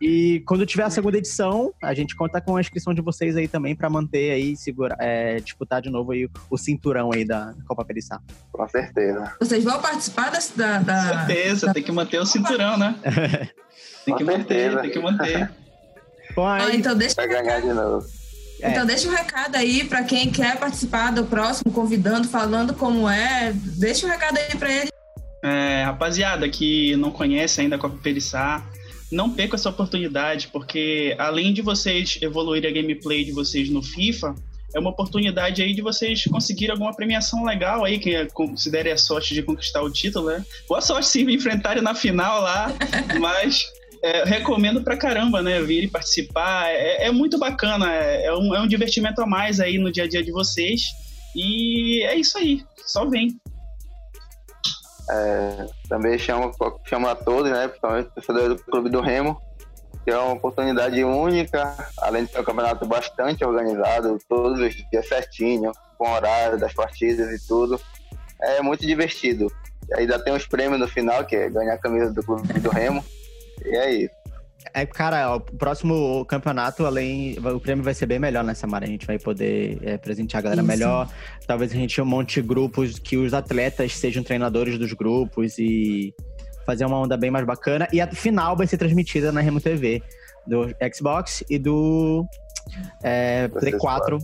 E 0.01 0.43
quando 0.45 0.65
tiver 0.65 0.83
a 0.83 0.89
segunda 0.89 1.17
edição, 1.17 1.73
a 1.81 1.93
gente 1.93 2.15
conta 2.15 2.39
com 2.39 2.55
a 2.55 2.61
inscrição 2.61 2.93
de 2.93 3.01
vocês 3.01 3.35
aí 3.35 3.47
também 3.47 3.75
para 3.75 3.89
manter 3.89 4.31
aí, 4.31 4.55
segura, 4.55 4.95
é, 4.99 5.39
disputar 5.39 5.81
de 5.81 5.89
novo 5.89 6.11
aí 6.11 6.29
o 6.49 6.57
cinturão 6.57 7.11
aí 7.11 7.25
da 7.25 7.53
Copa 7.67 7.83
Perissá. 7.83 8.19
Com 8.51 8.67
certeza. 8.67 9.35
Vocês 9.39 9.63
vão 9.63 9.81
participar 9.81 10.31
da... 10.31 10.77
da 10.79 10.95
com 10.95 11.27
certeza, 11.27 11.67
da... 11.67 11.73
tem 11.73 11.83
que 11.83 11.91
manter 11.91 12.19
o 12.19 12.25
cinturão, 12.25 12.77
né? 12.77 12.95
tem 14.05 14.15
que 14.15 14.23
manter, 14.23 14.81
tem 14.81 14.91
que 14.91 14.99
manter. 14.99 15.51
Bom, 16.35 16.47
aí... 16.47 16.61
ah, 16.61 16.75
então 16.75 16.95
deixa 16.95 17.15
Vai 17.15 17.27
ganhar 17.27 17.61
de 17.61 17.73
novo. 17.73 18.05
É. 18.61 18.71
Então 18.71 18.85
deixa 18.85 19.07
um 19.09 19.11
recado 19.11 19.55
aí 19.55 19.83
para 19.83 20.03
quem 20.03 20.31
quer 20.31 20.57
participar 20.57 21.11
do 21.11 21.25
próximo, 21.25 21.71
convidando, 21.71 22.27
falando 22.27 22.73
como 22.73 23.09
é. 23.09 23.51
Deixa 23.53 24.05
um 24.05 24.09
recado 24.09 24.37
aí 24.37 24.57
para 24.57 24.71
ele. 24.71 24.89
É, 25.43 25.83
rapaziada 25.83 26.47
que 26.47 26.95
não 26.95 27.11
conhece 27.11 27.59
ainda 27.59 27.75
a 27.75 27.79
Copa 27.79 27.97
Perissá, 28.01 28.63
não 29.13 29.29
perca 29.29 29.55
essa 29.55 29.69
oportunidade, 29.69 30.49
porque 30.49 31.15
além 31.17 31.53
de 31.53 31.61
vocês 31.61 32.17
evoluir 32.21 32.65
a 32.65 32.71
gameplay 32.71 33.23
de 33.23 33.31
vocês 33.31 33.69
no 33.69 33.81
FIFA, 33.81 34.35
é 34.73 34.79
uma 34.79 34.89
oportunidade 34.89 35.61
aí 35.61 35.73
de 35.73 35.81
vocês 35.81 36.25
conseguirem 36.25 36.71
alguma 36.71 36.95
premiação 36.95 37.43
legal 37.43 37.85
aí, 37.85 37.99
que 37.99 38.25
considere 38.33 38.91
a 38.91 38.97
sorte 38.97 39.33
de 39.33 39.43
conquistar 39.43 39.83
o 39.83 39.91
título, 39.91 40.27
né? 40.27 40.43
Boa 40.67 40.81
sorte 40.81 41.07
se 41.07 41.23
me 41.23 41.35
enfrentarem 41.35 41.83
na 41.83 41.93
final 41.93 42.41
lá, 42.41 42.73
mas 43.21 43.63
é, 44.01 44.23
recomendo 44.23 44.83
pra 44.83 44.97
caramba, 44.97 45.41
né? 45.41 45.61
Vir 45.61 45.83
e 45.83 45.87
participar. 45.87 46.69
É, 46.69 47.05
é 47.05 47.11
muito 47.11 47.37
bacana, 47.37 47.93
é, 47.93 48.25
é, 48.25 48.33
um, 48.33 48.55
é 48.55 48.61
um 48.61 48.67
divertimento 48.67 49.21
a 49.21 49.27
mais 49.27 49.59
aí 49.59 49.77
no 49.77 49.91
dia 49.91 50.05
a 50.05 50.07
dia 50.07 50.23
de 50.23 50.31
vocês. 50.31 50.81
E 51.35 52.03
é 52.03 52.15
isso 52.15 52.37
aí, 52.37 52.63
só 52.85 53.05
vem. 53.05 53.37
É, 55.09 55.65
também 55.89 56.17
chamo, 56.17 56.51
chamo 56.85 57.07
a 57.07 57.15
todos, 57.15 57.51
né? 57.51 57.67
Principalmente 57.67 58.09
torcedores 58.11 58.49
do 58.49 58.63
Clube 58.63 58.89
do 58.89 59.01
Remo, 59.01 59.41
que 60.03 60.11
é 60.11 60.17
uma 60.17 60.33
oportunidade 60.33 61.03
única, 61.03 61.75
além 61.97 62.25
de 62.25 62.31
ser 62.31 62.39
um 62.39 62.43
campeonato 62.43 62.85
bastante 62.85 63.43
organizado, 63.43 64.17
todos 64.27 64.59
os 64.59 64.73
dias 64.89 65.07
certinho, 65.07 65.71
com 65.97 66.09
horário 66.09 66.57
das 66.57 66.73
partidas 66.73 67.29
e 67.31 67.47
tudo. 67.47 67.79
É 68.41 68.61
muito 68.61 68.85
divertido. 68.85 69.47
Ainda 69.95 70.17
tem 70.19 70.33
os 70.33 70.47
prêmios 70.47 70.79
no 70.79 70.87
final, 70.87 71.25
que 71.25 71.35
é 71.35 71.49
ganhar 71.49 71.73
a 71.73 71.77
camisa 71.77 72.11
do 72.11 72.23
Clube 72.23 72.53
do 72.59 72.69
Remo. 72.69 73.03
E 73.63 73.75
é 73.75 73.91
isso. 73.91 74.22
É, 74.73 74.85
cara, 74.85 75.31
ó, 75.31 75.37
o 75.37 75.41
próximo 75.41 76.25
campeonato, 76.25 76.85
além. 76.85 77.37
O 77.39 77.59
prêmio 77.59 77.83
vai 77.83 77.93
ser 77.93 78.05
bem 78.05 78.19
melhor 78.19 78.43
nessa 78.43 78.67
maré. 78.67 78.85
A 78.85 78.89
gente 78.89 79.05
vai 79.05 79.19
poder 79.19 79.79
é, 79.81 79.97
presentear 79.97 80.39
a 80.39 80.43
galera 80.43 80.61
Isso. 80.61 80.67
melhor. 80.67 81.09
Talvez 81.45 81.71
a 81.71 81.75
gente 81.75 82.01
monte 82.01 82.41
grupos 82.41 82.99
que 82.99 83.17
os 83.17 83.33
atletas 83.33 83.95
sejam 83.95 84.23
treinadores 84.23 84.77
dos 84.77 84.93
grupos 84.93 85.57
e 85.57 86.13
fazer 86.65 86.85
uma 86.85 86.97
onda 86.97 87.17
bem 87.17 87.31
mais 87.31 87.45
bacana. 87.45 87.87
E 87.91 87.99
a 87.99 88.07
final 88.07 88.55
vai 88.55 88.67
ser 88.67 88.77
transmitida 88.77 89.31
na 89.31 89.41
Remo 89.41 89.59
TV 89.59 90.01
do 90.47 90.67
Xbox 90.93 91.43
e 91.49 91.57
do 91.57 92.25
é, 93.03 93.47
Play 93.47 93.73
4. 93.73 94.19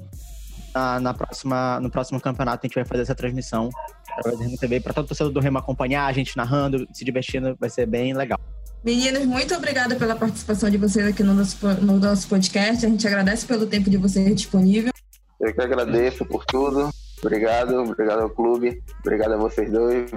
Na, 0.73 0.99
na, 0.99 1.13
próxima, 1.13 1.79
no 1.79 1.89
próximo 1.89 2.21
campeonato 2.21 2.65
a 2.65 2.67
gente 2.67 2.75
vai 2.75 2.85
fazer 2.85 3.01
essa 3.01 3.15
transmissão 3.15 3.69
através 4.11 4.39
da 4.39 4.45
Remo 4.45 4.57
TV 4.57 4.79
para 4.79 4.93
todo 4.93 5.07
torcedor 5.07 5.33
do 5.33 5.39
Remo 5.39 5.57
acompanhar, 5.57 6.05
a 6.05 6.13
gente 6.13 6.37
narrando, 6.37 6.87
se 6.93 7.03
divertindo, 7.03 7.57
vai 7.59 7.69
ser 7.69 7.85
bem 7.85 8.13
legal. 8.13 8.39
Meninas, 8.83 9.25
muito 9.25 9.53
obrigada 9.53 9.95
pela 9.95 10.15
participação 10.15 10.69
de 10.69 10.77
vocês 10.77 11.05
aqui 11.05 11.21
no 11.21 11.33
nosso, 11.33 11.57
no 11.81 11.99
nosso 11.99 12.27
podcast. 12.29 12.85
A 12.85 12.89
gente 12.89 13.05
agradece 13.05 13.45
pelo 13.45 13.67
tempo 13.67 13.89
de 13.89 13.97
vocês 13.97 14.33
disponível. 14.35 14.91
Eu 15.39 15.53
que 15.53 15.61
agradeço 15.61 16.25
por 16.25 16.45
tudo. 16.45 16.89
Obrigado, 17.21 17.75
obrigado 17.75 18.21
ao 18.21 18.29
clube, 18.29 18.81
obrigado 19.01 19.33
a 19.33 19.37
vocês 19.37 19.69
dois. 19.69 20.09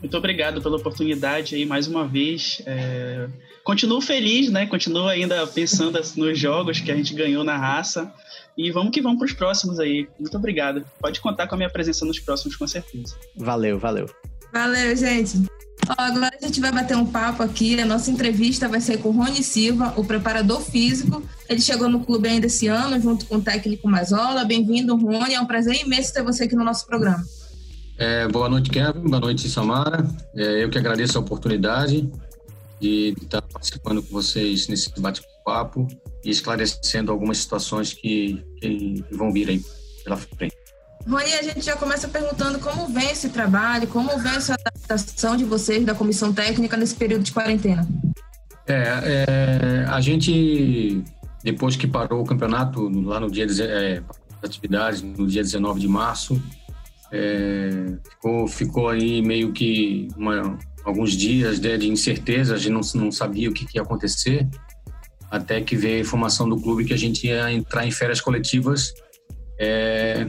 Muito 0.00 0.16
obrigado 0.16 0.60
pela 0.60 0.76
oportunidade 0.76 1.54
aí 1.54 1.64
mais 1.64 1.86
uma 1.86 2.06
vez. 2.06 2.60
É... 2.66 3.28
Continuo 3.64 4.00
feliz, 4.00 4.50
né? 4.50 4.66
Continuo 4.66 5.08
ainda 5.08 5.46
pensando 5.46 5.98
nos 6.16 6.38
jogos 6.38 6.80
que 6.80 6.92
a 6.92 6.96
gente 6.96 7.14
ganhou 7.14 7.42
na 7.42 7.56
raça. 7.56 8.12
E 8.56 8.70
vamos 8.70 8.92
que 8.92 9.02
vamos 9.02 9.18
para 9.18 9.26
os 9.26 9.32
próximos 9.32 9.78
aí. 9.78 10.06
Muito 10.20 10.36
obrigado. 10.36 10.84
Pode 11.00 11.20
contar 11.20 11.46
com 11.46 11.54
a 11.54 11.58
minha 11.58 11.70
presença 11.70 12.04
nos 12.04 12.20
próximos, 12.20 12.56
com 12.56 12.66
certeza. 12.66 13.16
Valeu, 13.36 13.78
valeu. 13.78 14.06
Valeu, 14.52 14.94
gente. 14.94 15.46
Agora 15.96 16.30
a 16.40 16.44
gente 16.44 16.60
vai 16.60 16.72
bater 16.72 16.96
um 16.96 17.06
papo 17.06 17.42
aqui. 17.42 17.78
A 17.80 17.84
nossa 17.84 18.10
entrevista 18.10 18.68
vai 18.68 18.80
ser 18.80 18.98
com 18.98 19.10
o 19.10 19.12
Rony 19.12 19.42
Silva, 19.42 19.92
o 19.96 20.04
preparador 20.04 20.60
físico. 20.60 21.22
Ele 21.48 21.60
chegou 21.60 21.88
no 21.88 22.04
clube 22.04 22.28
ainda 22.28 22.46
esse 22.46 22.66
ano, 22.66 23.00
junto 23.00 23.26
com 23.26 23.36
o 23.36 23.42
técnico 23.42 23.88
Mazola. 23.88 24.44
Bem-vindo, 24.44 24.96
Rony. 24.96 25.34
É 25.34 25.40
um 25.40 25.46
prazer 25.46 25.80
imenso 25.80 26.12
ter 26.12 26.22
você 26.22 26.44
aqui 26.44 26.56
no 26.56 26.64
nosso 26.64 26.86
programa. 26.86 27.24
É, 27.98 28.26
boa 28.28 28.48
noite, 28.48 28.70
Kevin. 28.70 29.00
Boa 29.00 29.20
noite, 29.20 29.48
Samara. 29.48 30.06
É, 30.34 30.64
eu 30.64 30.68
que 30.68 30.78
agradeço 30.78 31.16
a 31.16 31.20
oportunidade 31.20 32.10
de, 32.80 33.14
estar 33.22 33.42
participando 33.42 34.02
com 34.02 34.12
vocês 34.12 34.68
nesse 34.68 34.90
bate-papo 35.00 35.86
e 36.24 36.30
esclarecendo 36.30 37.10
algumas 37.10 37.38
situações 37.38 37.92
que, 37.92 38.44
que 38.60 39.04
vão 39.12 39.32
vir 39.32 39.48
aí 39.48 39.64
pela 40.04 40.16
frente. 40.16 40.65
Rony, 41.08 41.32
a 41.34 41.42
gente 41.42 41.62
já 41.62 41.76
começa 41.76 42.08
perguntando 42.08 42.58
como 42.58 42.88
vem 42.88 43.10
esse 43.10 43.28
trabalho, 43.28 43.86
como 43.86 44.18
vem 44.18 44.32
essa 44.32 44.54
adaptação 44.54 45.36
de 45.36 45.44
vocês 45.44 45.84
da 45.84 45.94
comissão 45.94 46.32
técnica 46.32 46.76
nesse 46.76 46.96
período 46.96 47.22
de 47.22 47.32
quarentena. 47.32 47.86
É, 48.66 48.74
é 48.74 49.86
a 49.88 50.00
gente, 50.00 51.04
depois 51.44 51.76
que 51.76 51.86
parou 51.86 52.22
o 52.22 52.24
campeonato 52.24 52.88
lá 53.04 53.20
no 53.20 53.30
dia, 53.30 53.46
é, 53.60 54.02
atividades, 54.42 55.00
no 55.00 55.26
dia 55.28 55.42
19 55.42 55.78
de 55.78 55.86
março, 55.86 56.42
é, 57.12 57.70
ficou, 58.10 58.48
ficou 58.48 58.88
aí 58.88 59.22
meio 59.22 59.52
que 59.52 60.08
uma, 60.16 60.58
alguns 60.84 61.12
dias 61.12 61.60
né, 61.60 61.76
de 61.76 61.88
incerteza, 61.88 62.54
a 62.54 62.58
gente 62.58 62.72
não, 62.72 62.80
não 62.96 63.12
sabia 63.12 63.48
o 63.48 63.52
que, 63.52 63.64
que 63.64 63.78
ia 63.78 63.82
acontecer, 63.82 64.48
até 65.30 65.60
que 65.60 65.76
veio 65.76 65.98
a 65.98 66.00
informação 66.00 66.48
do 66.48 66.60
clube 66.60 66.84
que 66.84 66.92
a 66.92 66.98
gente 66.98 67.28
ia 67.28 67.52
entrar 67.52 67.86
em 67.86 67.92
férias 67.92 68.20
coletivas 68.20 68.92
é, 69.58 70.26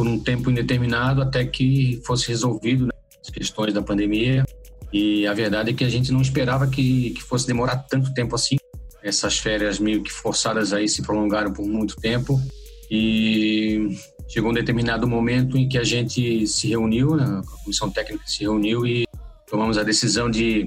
por 0.00 0.08
um 0.08 0.18
tempo 0.18 0.50
indeterminado 0.50 1.20
até 1.20 1.44
que 1.44 2.00
fosse 2.06 2.26
resolvido 2.28 2.86
né, 2.86 2.92
as 3.22 3.28
questões 3.28 3.74
da 3.74 3.82
pandemia. 3.82 4.46
E 4.90 5.26
a 5.26 5.34
verdade 5.34 5.72
é 5.72 5.74
que 5.74 5.84
a 5.84 5.90
gente 5.90 6.10
não 6.10 6.22
esperava 6.22 6.66
que, 6.66 7.10
que 7.10 7.22
fosse 7.22 7.46
demorar 7.46 7.76
tanto 7.76 8.14
tempo 8.14 8.34
assim. 8.34 8.56
Essas 9.02 9.36
férias 9.36 9.78
meio 9.78 10.02
que 10.02 10.10
forçadas 10.10 10.72
aí 10.72 10.88
se 10.88 11.02
prolongaram 11.02 11.52
por 11.52 11.66
muito 11.66 11.96
tempo. 11.96 12.40
E 12.90 13.94
chegou 14.26 14.50
um 14.50 14.54
determinado 14.54 15.06
momento 15.06 15.58
em 15.58 15.68
que 15.68 15.76
a 15.76 15.84
gente 15.84 16.46
se 16.46 16.68
reuniu, 16.68 17.14
né, 17.14 17.24
a 17.24 17.62
comissão 17.62 17.90
técnica 17.90 18.24
se 18.26 18.40
reuniu 18.40 18.86
e 18.86 19.06
tomamos 19.50 19.76
a 19.76 19.82
decisão 19.82 20.30
de 20.30 20.66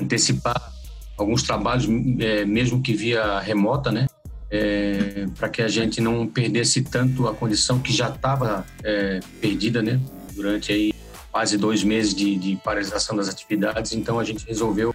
antecipar 0.00 0.72
alguns 1.18 1.42
trabalhos, 1.42 1.86
é, 2.18 2.46
mesmo 2.46 2.80
que 2.80 2.94
via 2.94 3.40
remota, 3.40 3.92
né? 3.92 4.06
É, 4.50 5.26
para 5.36 5.48
que 5.48 5.62
a 5.62 5.68
gente 5.68 6.00
não 6.00 6.26
perdesse 6.26 6.82
tanto 6.82 7.26
a 7.26 7.34
condição 7.34 7.78
que 7.78 7.92
já 7.92 8.08
estava 8.08 8.66
é, 8.82 9.20
perdida, 9.40 9.82
né? 9.82 10.00
Durante 10.34 10.72
aí 10.72 10.94
quase 11.30 11.58
dois 11.58 11.82
meses 11.82 12.14
de, 12.14 12.36
de, 12.36 12.56
paralisação 12.56 13.16
das 13.16 13.28
atividades, 13.28 13.92
então 13.92 14.20
a 14.20 14.24
gente 14.24 14.46
resolveu 14.46 14.94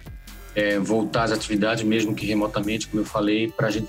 é, 0.54 0.78
voltar 0.78 1.24
às 1.24 1.32
atividades, 1.32 1.84
mesmo 1.84 2.14
que 2.14 2.24
remotamente, 2.24 2.88
como 2.88 3.02
eu 3.02 3.06
falei, 3.06 3.48
para 3.48 3.68
a 3.68 3.70
gente 3.70 3.88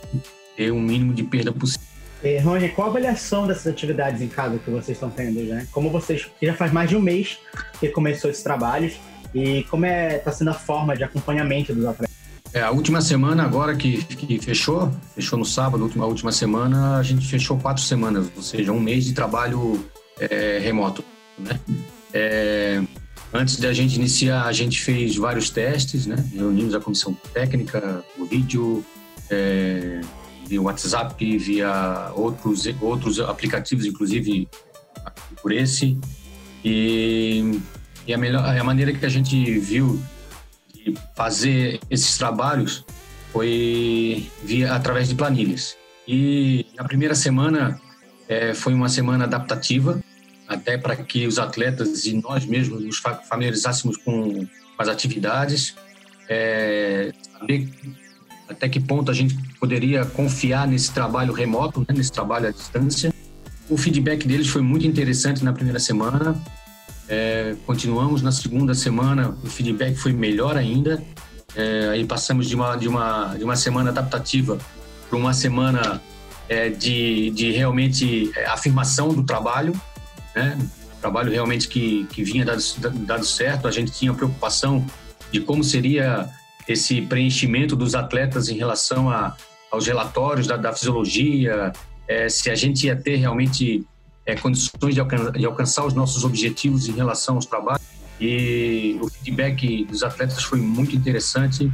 ter 0.57 0.71
um 0.71 0.81
mínimo 0.81 1.13
de 1.13 1.23
perda 1.23 1.51
possível. 1.53 1.87
E, 2.23 2.37
Rony, 2.39 2.69
qual 2.69 2.87
a 2.87 2.91
avaliação 2.91 3.47
dessas 3.47 3.67
atividades 3.67 4.21
em 4.21 4.27
casa 4.27 4.59
que 4.59 4.69
vocês 4.69 4.97
estão 4.97 5.09
tendo, 5.09 5.39
né? 5.41 5.65
Como 5.71 5.89
vocês, 5.89 6.29
que 6.39 6.45
já 6.45 6.53
faz 6.53 6.71
mais 6.71 6.89
de 6.89 6.95
um 6.95 7.01
mês 7.01 7.39
que 7.79 7.87
começou 7.87 8.29
esses 8.29 8.43
trabalhos, 8.43 8.93
e 9.33 9.63
como 9.63 9.85
está 9.85 9.97
é, 9.97 10.17
tá 10.17 10.31
sendo 10.31 10.49
a 10.49 10.53
forma 10.53 10.95
de 10.95 11.03
acompanhamento 11.03 11.73
dos 11.73 11.85
atletas? 11.85 12.10
É, 12.53 12.61
a 12.61 12.71
última 12.71 12.99
semana 13.01 13.43
agora 13.43 13.75
que, 13.75 14.03
que 14.03 14.39
fechou, 14.39 14.91
fechou 15.15 15.39
no 15.39 15.45
sábado, 15.45 15.81
a 15.81 15.85
última, 15.85 16.03
a 16.03 16.07
última 16.07 16.31
semana, 16.33 16.97
a 16.97 17.03
gente 17.03 17.25
fechou 17.25 17.57
quatro 17.57 17.81
semanas, 17.81 18.29
ou 18.35 18.43
seja, 18.43 18.73
um 18.73 18.79
mês 18.79 19.05
de 19.05 19.13
trabalho 19.13 19.85
é, 20.19 20.59
remoto, 20.59 21.03
né? 21.39 21.57
É, 22.13 22.83
antes 23.33 23.57
da 23.57 23.71
gente 23.71 23.95
iniciar, 23.95 24.45
a 24.45 24.51
gente 24.51 24.81
fez 24.81 25.15
vários 25.15 25.49
testes, 25.49 26.05
né? 26.05 26.17
Reunimos 26.33 26.75
a 26.75 26.79
comissão 26.81 27.13
técnica, 27.33 28.03
o 28.19 28.25
vídeo, 28.25 28.83
é, 29.29 30.01
via 30.45 30.61
WhatsApp, 30.61 31.37
via 31.37 32.11
outros, 32.15 32.67
outros 32.81 33.19
aplicativos, 33.21 33.85
inclusive 33.85 34.49
por 35.41 35.53
esse. 35.53 35.97
E, 36.65 37.61
e 38.05 38.13
a, 38.13 38.17
melhor, 38.17 38.45
a 38.45 38.63
maneira 38.63 38.91
que 38.91 39.05
a 39.05 39.09
gente 39.09 39.57
viu 39.57 39.97
de 40.83 40.93
fazer 41.15 41.79
esses 41.89 42.17
trabalhos 42.17 42.83
foi 43.31 44.29
via 44.43 44.73
através 44.73 45.07
de 45.07 45.15
planilhas. 45.15 45.77
E 46.07 46.65
a 46.77 46.83
primeira 46.83 47.15
semana 47.15 47.79
é, 48.27 48.53
foi 48.53 48.73
uma 48.73 48.89
semana 48.89 49.23
adaptativa, 49.25 50.01
até 50.47 50.77
para 50.77 50.95
que 50.95 51.25
os 51.25 51.39
atletas 51.39 52.05
e 52.05 52.13
nós 52.13 52.45
mesmos 52.45 52.83
nos 52.83 53.01
familiarizássemos 53.29 53.97
com 53.97 54.45
as 54.77 54.87
atividades, 54.87 55.75
é, 56.27 57.11
saber 57.31 57.69
até 58.49 58.67
que 58.67 58.79
ponto 58.79 59.09
a 59.09 59.13
gente 59.13 59.35
poderia 59.59 60.05
confiar 60.05 60.67
nesse 60.67 60.91
trabalho 60.91 61.33
remoto, 61.33 61.79
né, 61.81 61.87
nesse 61.95 62.11
trabalho 62.11 62.47
à 62.47 62.51
distância. 62.51 63.13
O 63.69 63.77
feedback 63.77 64.27
deles 64.27 64.47
foi 64.47 64.61
muito 64.61 64.85
interessante 64.85 65.43
na 65.43 65.53
primeira 65.53 65.79
semana. 65.79 66.35
É, 67.13 67.57
continuamos 67.65 68.21
na 68.21 68.31
segunda 68.31 68.73
semana, 68.73 69.37
o 69.43 69.47
feedback 69.47 69.95
foi 69.97 70.13
melhor 70.13 70.55
ainda. 70.55 71.03
É, 71.53 71.89
aí 71.89 72.05
passamos 72.05 72.47
de 72.47 72.55
uma, 72.55 72.77
de, 72.77 72.87
uma, 72.87 73.35
de 73.37 73.43
uma 73.43 73.57
semana 73.57 73.89
adaptativa 73.89 74.57
para 75.09 75.19
uma 75.19 75.33
semana 75.33 76.01
é, 76.47 76.69
de, 76.69 77.29
de 77.31 77.51
realmente 77.51 78.31
é, 78.33 78.45
afirmação 78.45 79.09
do 79.09 79.23
trabalho, 79.23 79.73
né? 80.33 80.57
trabalho 81.01 81.29
realmente 81.29 81.67
que, 81.67 82.05
que 82.05 82.23
vinha 82.23 82.45
dado, 82.45 82.61
dado 83.05 83.25
certo. 83.25 83.67
A 83.67 83.71
gente 83.71 83.91
tinha 83.91 84.13
preocupação 84.13 84.85
de 85.33 85.41
como 85.41 85.65
seria 85.65 86.29
esse 86.65 87.01
preenchimento 87.01 87.75
dos 87.75 87.93
atletas 87.93 88.47
em 88.47 88.55
relação 88.55 89.09
a, 89.09 89.35
aos 89.69 89.85
relatórios 89.85 90.47
da, 90.47 90.55
da 90.55 90.71
fisiologia, 90.71 91.73
é, 92.07 92.29
se 92.29 92.49
a 92.49 92.55
gente 92.55 92.87
ia 92.87 92.95
ter 92.95 93.17
realmente 93.17 93.85
é, 94.31 94.35
condições 94.35 94.93
de, 94.93 94.99
alcan 94.99 95.31
de 95.31 95.45
alcançar 95.45 95.85
os 95.85 95.93
nossos 95.93 96.23
objetivos 96.23 96.87
em 96.87 96.93
relação 96.93 97.35
aos 97.35 97.45
trabalhos. 97.45 97.81
E 98.19 98.97
o 99.01 99.09
feedback 99.09 99.85
dos 99.85 100.03
atletas 100.03 100.43
foi 100.43 100.59
muito 100.59 100.95
interessante 100.95 101.71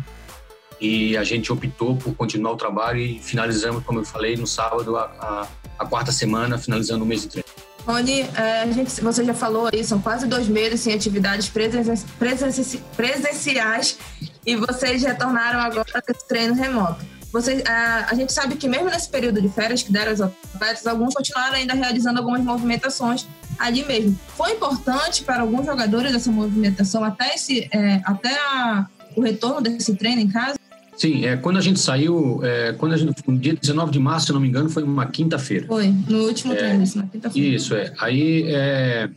e 0.80 1.18
a 1.18 1.24
gente 1.24 1.52
optou 1.52 1.98
por 1.98 2.14
continuar 2.16 2.52
o 2.52 2.56
trabalho 2.56 3.00
e 3.00 3.20
finalizamos, 3.20 3.84
como 3.84 4.00
eu 4.00 4.06
falei, 4.06 4.38
no 4.38 4.48
sábado, 4.48 4.96
a, 4.96 5.04
a, 5.20 5.48
a 5.80 5.86
quarta 5.86 6.12
semana, 6.12 6.58
finalizando 6.58 7.04
o 7.04 7.08
mês 7.08 7.24
de 7.24 7.30
treino. 7.30 7.50
Rony, 7.86 8.22
é, 8.22 8.64
a 8.64 8.72
gente, 8.72 9.02
você 9.02 9.24
já 9.24 9.34
falou 9.34 9.70
aí, 9.72 9.84
são 9.84 10.02
quase 10.02 10.28
dois 10.28 10.48
meses 10.48 10.82
sem 10.82 10.94
atividades 10.94 11.50
presenciais 11.50 13.98
e 14.46 14.56
vocês 14.56 15.04
retornaram 15.04 15.60
agora 15.60 16.04
esse 16.10 16.28
treino 16.28 16.54
remoto. 16.54 17.17
Vocês, 17.38 17.64
a, 17.68 18.08
a, 18.10 18.16
gente 18.16 18.34
sabe 18.34 18.56
que 18.56 18.68
mesmo 18.68 18.90
nesse 18.90 19.08
período 19.08 19.40
de 19.40 19.48
férias 19.48 19.84
que 19.84 19.92
deram 19.92 20.12
os 20.12 20.22
atletas, 20.22 20.88
alguns 20.88 21.14
continuaram 21.14 21.54
ainda 21.54 21.76
realizando 21.76 22.18
algumas 22.18 22.42
movimentações 22.42 23.28
ali 23.60 23.86
mesmo. 23.86 24.18
Foi 24.36 24.54
importante 24.54 25.24
para 25.24 25.42
alguns 25.42 25.64
jogadores 25.64 26.16
essa 26.16 26.32
movimentação 26.32 27.04
até, 27.04 27.36
esse, 27.36 27.70
é, 27.72 28.02
até 28.04 28.34
a, 28.34 28.88
o 29.16 29.22
retorno 29.22 29.62
desse 29.62 29.94
treino 29.96 30.20
em 30.20 30.28
casa? 30.28 30.58
Sim, 30.96 31.26
é, 31.28 31.38
quando 31.38 31.58
a 31.58 31.62
gente 31.62 31.80
saiu, 31.80 32.40
é, 32.44 32.74
quando 32.74 32.94
a 32.94 32.98
gente, 32.98 33.22
no 33.28 33.38
dia 33.38 33.54
19 33.54 33.92
de 33.92 34.00
março, 34.00 34.28
se 34.28 34.34
não 34.34 34.40
me 34.40 34.48
engano, 34.48 34.68
foi 34.68 34.82
uma 34.82 35.06
quinta-feira. 35.06 35.68
Foi, 35.68 35.94
no 36.10 36.24
último 36.24 36.54
é, 36.54 36.56
treino, 36.56 36.84
isso, 36.84 36.98
na 36.98 37.06
quinta-feira. 37.06 37.56
Isso, 37.56 37.76
é. 37.76 37.94
Aí 38.00 38.46
é, 38.48 39.08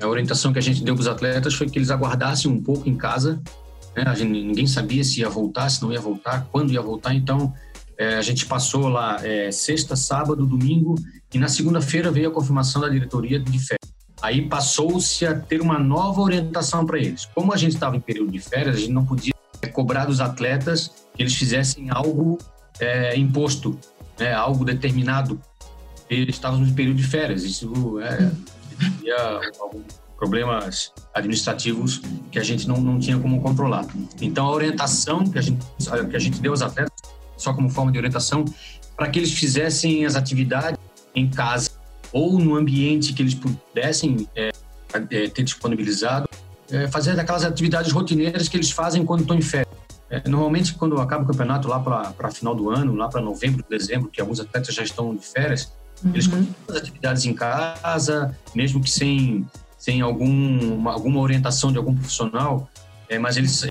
a 0.00 0.08
orientação 0.08 0.50
que 0.50 0.58
a 0.58 0.62
gente 0.62 0.82
deu 0.82 0.94
para 0.94 1.02
os 1.02 1.06
atletas 1.06 1.52
foi 1.52 1.68
que 1.68 1.78
eles 1.78 1.90
aguardassem 1.90 2.50
um 2.50 2.62
pouco 2.62 2.88
em 2.88 2.96
casa. 2.96 3.38
Né? 3.94 4.04
A 4.06 4.14
gente, 4.14 4.30
ninguém 4.30 4.66
sabia 4.66 5.02
se 5.02 5.20
ia 5.20 5.28
voltar, 5.28 5.68
se 5.70 5.82
não 5.82 5.92
ia 5.92 6.00
voltar, 6.00 6.46
quando 6.50 6.72
ia 6.72 6.82
voltar. 6.82 7.14
Então, 7.14 7.52
é, 7.98 8.16
a 8.16 8.22
gente 8.22 8.46
passou 8.46 8.88
lá 8.88 9.18
é, 9.26 9.50
sexta, 9.50 9.96
sábado, 9.96 10.46
domingo, 10.46 10.94
e 11.32 11.38
na 11.38 11.48
segunda-feira 11.48 12.10
veio 12.10 12.28
a 12.28 12.32
confirmação 12.32 12.80
da 12.80 12.88
diretoria 12.88 13.38
de 13.38 13.58
férias. 13.58 13.94
Aí 14.22 14.48
passou-se 14.48 15.26
a 15.26 15.38
ter 15.38 15.60
uma 15.60 15.78
nova 15.78 16.20
orientação 16.20 16.86
para 16.86 16.98
eles. 16.98 17.26
Como 17.34 17.52
a 17.52 17.56
gente 17.56 17.74
estava 17.74 17.96
em 17.96 18.00
período 18.00 18.32
de 18.32 18.40
férias, 18.40 18.76
a 18.76 18.78
gente 18.78 18.92
não 18.92 19.04
podia 19.04 19.34
cobrar 19.72 20.06
dos 20.06 20.20
atletas 20.20 20.90
que 21.14 21.22
eles 21.22 21.34
fizessem 21.34 21.90
algo 21.90 22.38
é, 22.80 23.16
imposto, 23.16 23.78
né, 24.18 24.32
algo 24.32 24.64
determinado. 24.64 25.40
Eles 26.08 26.36
estavam 26.36 26.60
no 26.60 26.72
período 26.72 26.96
de 26.96 27.02
férias, 27.02 27.42
isso 27.42 28.00
é, 28.00 28.30
havia 28.80 29.40
problemas 30.16 30.92
administrativos 31.14 32.00
que 32.30 32.38
a 32.38 32.42
gente 32.42 32.66
não, 32.66 32.80
não 32.80 32.98
tinha 32.98 33.18
como 33.18 33.40
controlar. 33.42 33.86
Então, 34.20 34.46
a 34.46 34.50
orientação 34.50 35.24
que 35.24 35.38
a 35.38 35.42
gente, 35.42 35.64
que 36.10 36.16
a 36.16 36.18
gente 36.18 36.40
deu 36.40 36.52
aos 36.52 36.62
atletas, 36.62 37.15
só 37.36 37.52
como 37.52 37.68
forma 37.70 37.92
de 37.92 37.98
orientação, 37.98 38.44
para 38.96 39.08
que 39.08 39.18
eles 39.18 39.32
fizessem 39.32 40.06
as 40.06 40.16
atividades 40.16 40.78
em 41.14 41.28
casa 41.28 41.70
ou 42.12 42.38
no 42.38 42.56
ambiente 42.56 43.12
que 43.12 43.22
eles 43.22 43.34
pudessem 43.34 44.28
é, 44.34 44.50
é, 44.92 45.28
ter 45.28 45.42
disponibilizado, 45.42 46.28
é, 46.70 46.88
fazer 46.88 47.18
aquelas 47.18 47.44
atividades 47.44 47.92
rotineiras 47.92 48.48
que 48.48 48.56
eles 48.56 48.70
fazem 48.70 49.04
quando 49.04 49.20
estão 49.20 49.36
em 49.36 49.42
férias. 49.42 49.74
É, 50.08 50.28
normalmente, 50.28 50.74
quando 50.74 51.00
acaba 51.00 51.24
o 51.24 51.26
campeonato 51.26 51.68
lá 51.68 51.80
para 51.80 52.30
final 52.30 52.54
do 52.54 52.70
ano, 52.70 52.94
lá 52.94 53.08
para 53.08 53.20
novembro, 53.20 53.64
dezembro, 53.68 54.08
que 54.08 54.20
alguns 54.20 54.38
atletas 54.38 54.74
já 54.74 54.82
estão 54.82 55.14
de 55.14 55.26
férias, 55.26 55.72
uhum. 56.04 56.12
eles 56.14 56.26
continuam 56.26 56.54
as 56.68 56.76
atividades 56.76 57.24
em 57.24 57.34
casa, 57.34 58.36
mesmo 58.54 58.80
que 58.80 58.90
sem, 58.90 59.46
sem 59.76 60.00
algum, 60.00 60.74
uma, 60.74 60.92
alguma 60.92 61.20
orientação 61.20 61.72
de 61.72 61.78
algum 61.78 61.94
profissional, 61.94 62.70
é, 63.08 63.18
mas 63.18 63.36
eles 63.36 63.66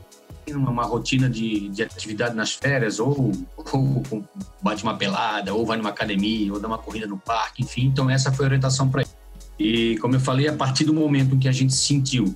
uma, 0.54 0.84
rotina 0.84 1.30
de, 1.30 1.70
de 1.70 1.84
atividade 1.84 2.36
nas 2.36 2.54
férias, 2.54 3.00
ou, 3.00 3.32
ou 3.58 4.24
bate 4.62 4.84
uma 4.84 4.96
pelada, 4.96 5.54
ou 5.54 5.66
vai 5.66 5.78
numa 5.78 5.90
academia, 5.90 6.54
ou 6.54 6.60
dá 6.60 6.68
uma 6.68 6.78
corrida 6.78 7.08
no 7.08 7.18
parque, 7.18 7.64
enfim. 7.64 7.86
Então, 7.86 8.10
essa 8.10 8.32
foi 8.32 8.46
a 8.46 8.48
orientação 8.48 8.90
para 8.90 9.02
eles. 9.02 9.16
E, 9.58 9.98
como 10.00 10.16
eu 10.16 10.20
falei, 10.20 10.48
a 10.48 10.54
partir 10.54 10.84
do 10.84 10.94
momento 10.94 11.38
que 11.38 11.48
a 11.48 11.52
gente 11.52 11.74
sentiu 11.74 12.36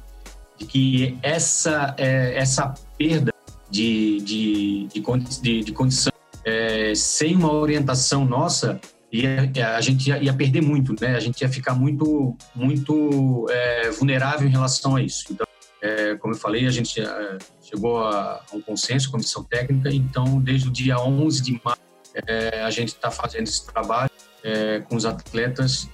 que 0.57 1.17
essa, 1.21 1.93
é, 1.97 2.37
essa 2.37 2.73
perda 2.97 3.33
de, 3.69 4.19
de, 4.21 4.87
de, 5.41 5.63
de, 5.63 5.71
condição 5.71 6.11
é, 6.43 6.93
sem 6.95 7.35
uma 7.35 7.53
orientação 7.53 8.25
nossa, 8.25 8.79
ia, 9.11 9.51
a 9.75 9.81
gente 9.81 10.09
ia, 10.09 10.21
ia, 10.21 10.33
perder 10.33 10.61
muito, 10.61 10.95
né? 10.99 11.15
A 11.15 11.19
gente 11.19 11.41
ia 11.41 11.49
ficar 11.49 11.73
muito, 11.73 12.35
muito 12.55 13.47
é, 13.49 13.89
vulnerável 13.91 14.47
em 14.47 14.51
relação 14.51 14.95
a 14.95 15.01
isso. 15.01 15.25
Então, 15.31 15.47
é, 15.81 16.15
como 16.15 16.33
eu 16.33 16.38
falei, 16.38 16.67
a 16.67 16.71
gente 16.71 17.00
é, 17.00 17.38
chegou 17.62 18.00
a, 18.00 18.43
um 18.53 18.62
consenso, 18.62 19.12
comissão 19.12 19.43
técnica, 19.43 19.89
então, 19.89 20.39
desde 20.39 20.67
o 20.67 20.71
dia 20.71 21.00
11 21.00 21.41
de 21.41 21.62
maio, 21.63 21.77
é, 22.27 22.62
a 22.62 22.69
gente 22.69 22.89
está 22.89 23.12
fazendo 23.12 23.48
esse 23.48 23.65
trabalho 23.65 24.09
é, 24.43 24.79
com 24.81 24.95
os 24.95 25.05
atletas, 25.05 25.88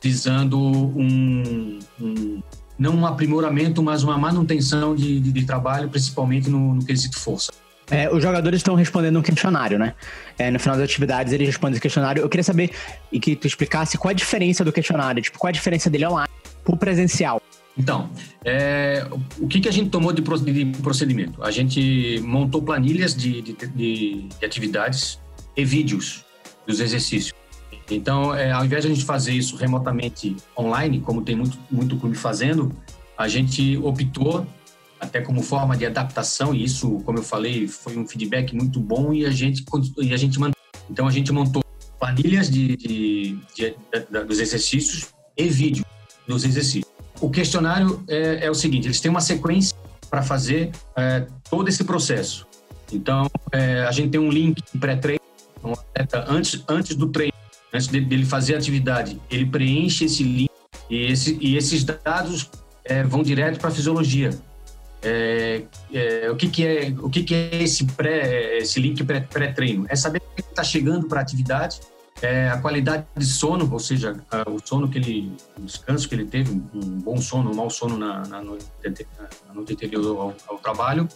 visando 0.00 0.58
um, 0.58 1.78
um 2.00 2.42
não 2.78 2.96
um 2.96 3.06
aprimoramento, 3.06 3.82
mas 3.82 4.02
uma 4.02 4.16
manutenção 4.16 4.94
de, 4.94 5.20
de, 5.20 5.32
de 5.32 5.44
trabalho, 5.44 5.88
principalmente 5.88 6.48
no, 6.48 6.74
no 6.74 6.84
quesito 6.84 7.18
força. 7.18 7.52
É, 7.90 8.10
os 8.10 8.22
jogadores 8.22 8.60
estão 8.60 8.74
respondendo 8.74 9.18
um 9.18 9.22
questionário, 9.22 9.78
né? 9.78 9.94
É, 10.38 10.50
no 10.50 10.58
final 10.58 10.76
das 10.76 10.84
atividades 10.84 11.32
eles 11.32 11.46
respondem 11.46 11.74
esse 11.74 11.80
questionário. 11.80 12.22
Eu 12.22 12.28
queria 12.28 12.44
saber 12.44 12.70
e 13.10 13.20
que 13.20 13.36
tu 13.36 13.46
explicasse 13.46 13.98
qual 13.98 14.10
a 14.10 14.14
diferença 14.14 14.64
do 14.64 14.72
questionário, 14.72 15.22
tipo, 15.22 15.38
qual 15.38 15.48
a 15.48 15.52
diferença 15.52 15.90
dele 15.90 16.06
online 16.06 16.30
pro 16.64 16.76
presencial. 16.76 17.40
Então, 17.76 18.10
é, 18.44 19.06
o 19.38 19.48
que, 19.48 19.60
que 19.60 19.68
a 19.68 19.72
gente 19.72 19.88
tomou 19.88 20.12
de 20.12 20.20
procedimento? 20.20 21.42
A 21.42 21.50
gente 21.50 22.20
montou 22.20 22.62
planilhas 22.62 23.14
de, 23.14 23.40
de, 23.40 23.52
de, 23.52 24.28
de 24.28 24.44
atividades 24.44 25.18
e 25.56 25.64
vídeos 25.64 26.24
dos 26.66 26.80
exercícios. 26.80 27.32
Então, 27.90 28.34
é, 28.34 28.52
ao 28.52 28.64
invés 28.64 28.84
de 28.84 28.90
a 28.90 28.94
gente 28.94 29.04
fazer 29.04 29.32
isso 29.32 29.56
remotamente 29.56 30.36
online, 30.56 31.00
como 31.00 31.22
tem 31.22 31.34
muito, 31.34 31.58
muito 31.70 31.96
clube 31.96 32.16
fazendo, 32.16 32.72
a 33.16 33.28
gente 33.28 33.76
optou 33.78 34.46
até 35.00 35.20
como 35.20 35.42
forma 35.42 35.76
de 35.76 35.84
adaptação, 35.84 36.54
e 36.54 36.62
isso, 36.62 37.00
como 37.04 37.18
eu 37.18 37.22
falei, 37.24 37.66
foi 37.66 37.98
um 37.98 38.06
feedback 38.06 38.54
muito 38.54 38.78
bom 38.78 39.12
e 39.12 39.26
a 39.26 39.30
gente, 39.30 39.64
e 39.98 40.14
a 40.14 40.16
gente 40.16 40.38
Então, 40.88 41.08
a 41.08 41.10
gente 41.10 41.32
montou 41.32 41.62
planilhas 41.98 42.48
de, 42.48 42.76
de, 42.76 43.38
de, 43.54 43.74
de 44.10 44.24
dos 44.24 44.38
exercícios 44.38 45.08
e 45.36 45.48
vídeo 45.48 45.84
dos 46.26 46.44
exercícios. 46.44 46.91
O 47.22 47.30
questionário 47.30 48.02
é, 48.08 48.46
é 48.46 48.50
o 48.50 48.54
seguinte, 48.54 48.88
eles 48.88 49.00
têm 49.00 49.08
uma 49.08 49.20
sequência 49.20 49.76
para 50.10 50.22
fazer 50.22 50.72
é, 50.96 51.24
todo 51.48 51.68
esse 51.68 51.84
processo. 51.84 52.44
Então, 52.92 53.30
é, 53.52 53.84
a 53.84 53.92
gente 53.92 54.10
tem 54.10 54.20
um 54.20 54.28
link 54.28 54.60
pré-treino, 54.80 55.22
então, 55.96 56.24
antes, 56.26 56.64
antes 56.68 56.96
do 56.96 57.06
treino, 57.10 57.32
antes 57.72 57.86
dele 57.86 58.26
fazer 58.26 58.56
a 58.56 58.58
atividade, 58.58 59.20
ele 59.30 59.46
preenche 59.46 60.06
esse 60.06 60.24
link 60.24 60.50
e, 60.90 61.12
esse, 61.12 61.38
e 61.40 61.56
esses 61.56 61.84
dados 61.84 62.50
é, 62.84 63.04
vão 63.04 63.22
direto 63.22 63.60
para 63.60 63.68
a 63.68 63.72
fisiologia. 63.72 64.30
É, 65.00 65.62
é, 65.92 66.28
o 66.28 66.34
que, 66.34 66.48
que 66.48 66.66
é 66.66 66.94
o 67.00 67.08
que, 67.08 67.22
que 67.22 67.34
é 67.34 67.62
esse 67.62 67.84
pré 67.84 68.58
esse 68.58 68.78
link 68.78 69.02
pré-treino? 69.02 69.84
é 69.88 69.96
saber 69.96 70.20
que 70.20 70.40
está 70.40 70.62
chegando 70.62 71.08
para 71.08 71.18
a 71.18 71.22
atividade, 71.22 71.80
é, 72.22 72.48
a 72.48 72.58
qualidade 72.58 73.04
de 73.16 73.26
sono, 73.26 73.68
ou 73.70 73.78
seja, 73.78 74.22
a, 74.30 74.48
o 74.48 74.58
sono 74.64 74.88
que 74.88 74.98
ele, 74.98 75.36
o 75.58 75.62
descanso 75.62 76.08
que 76.08 76.14
ele 76.14 76.24
teve, 76.24 76.52
um, 76.52 77.00
bom 77.00 77.20
sono, 77.20 77.50
um 77.50 77.54
mau 77.54 77.68
sono 77.68 77.98
na, 77.98 78.22
na, 78.26 78.42
noite, 78.42 78.66
na 79.48 79.54
noite 79.54 79.72
anterior 79.74 80.06
ao, 80.06 80.34
ao 80.48 80.58
trabalho. 80.58 81.08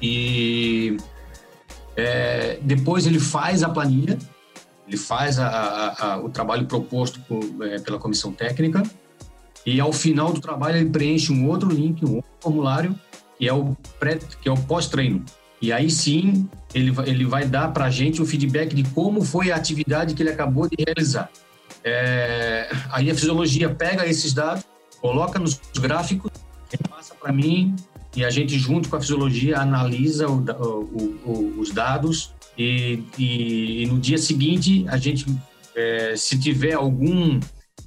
E 0.00 0.96
é, 1.96 2.58
depois 2.62 3.06
ele 3.06 3.20
faz 3.20 3.62
a 3.62 3.68
planilha 3.68 4.18
ele 4.86 4.96
faz 4.96 5.38
a, 5.38 5.48
a, 5.48 6.12
a, 6.12 6.18
o 6.18 6.28
trabalho 6.28 6.66
proposto 6.66 7.20
por, 7.20 7.40
é, 7.66 7.78
pela 7.78 7.98
comissão 7.98 8.32
técnica 8.32 8.82
e 9.64 9.80
ao 9.80 9.92
final 9.92 10.32
do 10.32 10.40
trabalho 10.40 10.76
ele 10.76 10.90
preenche 10.90 11.32
um 11.32 11.48
outro 11.48 11.70
link, 11.70 12.04
um 12.04 12.16
outro 12.16 12.30
formulário 12.40 12.98
que 13.38 13.48
é 13.48 13.52
o 13.52 13.76
pré, 13.98 14.18
que 14.40 14.48
é 14.48 14.52
o 14.52 14.56
pós-treino. 14.56 15.24
E 15.62 15.72
aí 15.72 15.88
sim 15.88 16.48
ele, 16.74 16.92
ele 17.06 17.24
vai 17.24 17.46
dar 17.46 17.68
para 17.68 17.84
a 17.84 17.90
gente 17.90 18.20
o 18.20 18.26
feedback 18.26 18.74
de 18.74 18.82
como 18.82 19.24
foi 19.24 19.52
a 19.52 19.56
atividade 19.56 20.12
que 20.12 20.22
ele 20.22 20.30
acabou 20.30 20.68
de 20.68 20.76
realizar. 20.84 21.30
É, 21.84 22.68
aí 22.90 23.10
a 23.10 23.14
fisiologia 23.14 23.70
pega 23.70 24.06
esses 24.06 24.34
dados, 24.34 24.64
coloca 25.00 25.38
nos 25.38 25.60
gráficos, 25.80 26.30
passa 26.90 27.14
para 27.14 27.32
mim 27.32 27.76
e 28.16 28.24
a 28.24 28.30
gente 28.30 28.58
junto 28.58 28.88
com 28.88 28.96
a 28.96 29.00
fisiologia 29.00 29.58
analisa 29.58 30.28
o, 30.28 30.38
o, 30.38 31.20
o, 31.24 31.60
os 31.60 31.70
dados 31.70 32.34
e, 32.56 33.02
e, 33.16 33.82
e 33.82 33.86
no 33.86 33.98
dia 33.98 34.18
seguinte, 34.18 34.84
a 34.88 34.96
gente, 34.96 35.26
é, 35.74 36.14
se 36.16 36.38
tiver 36.38 36.74
algum, 36.74 37.40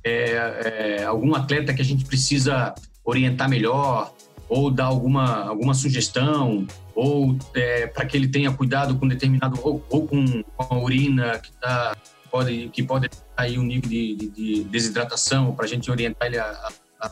é, 0.04 1.00
é, 1.00 1.04
algum 1.06 1.36
atleta 1.36 1.74
que 1.74 1.82
a 1.82 1.86
gente 1.86 2.06
precisa 2.06 2.74
orientar 3.04 3.48
melhor, 3.48 4.15
ou 4.48 4.70
dar 4.70 4.86
alguma, 4.86 5.46
alguma 5.46 5.74
sugestão, 5.74 6.68
ou 6.94 7.38
é, 7.54 7.88
para 7.88 8.06
que 8.06 8.16
ele 8.16 8.28
tenha 8.28 8.52
cuidado 8.52 8.96
com 8.96 9.08
determinado, 9.08 9.60
ou, 9.64 9.84
ou 9.90 10.08
com, 10.08 10.44
a 10.58 10.78
urina 10.78 11.40
que, 11.40 11.52
tá, 11.54 11.96
pode, 12.30 12.70
que 12.70 12.84
pode 12.84 13.10
aí 13.36 13.58
um 13.58 13.64
nível 13.64 13.90
de, 13.90 14.16
de, 14.16 14.30
de 14.30 14.64
desidratação, 14.66 15.54
para 15.54 15.66
a 15.66 15.68
gente 15.68 15.90
orientar 15.90 16.28
ele 16.28 16.38
a, 16.38 16.70
a, 17.02 17.12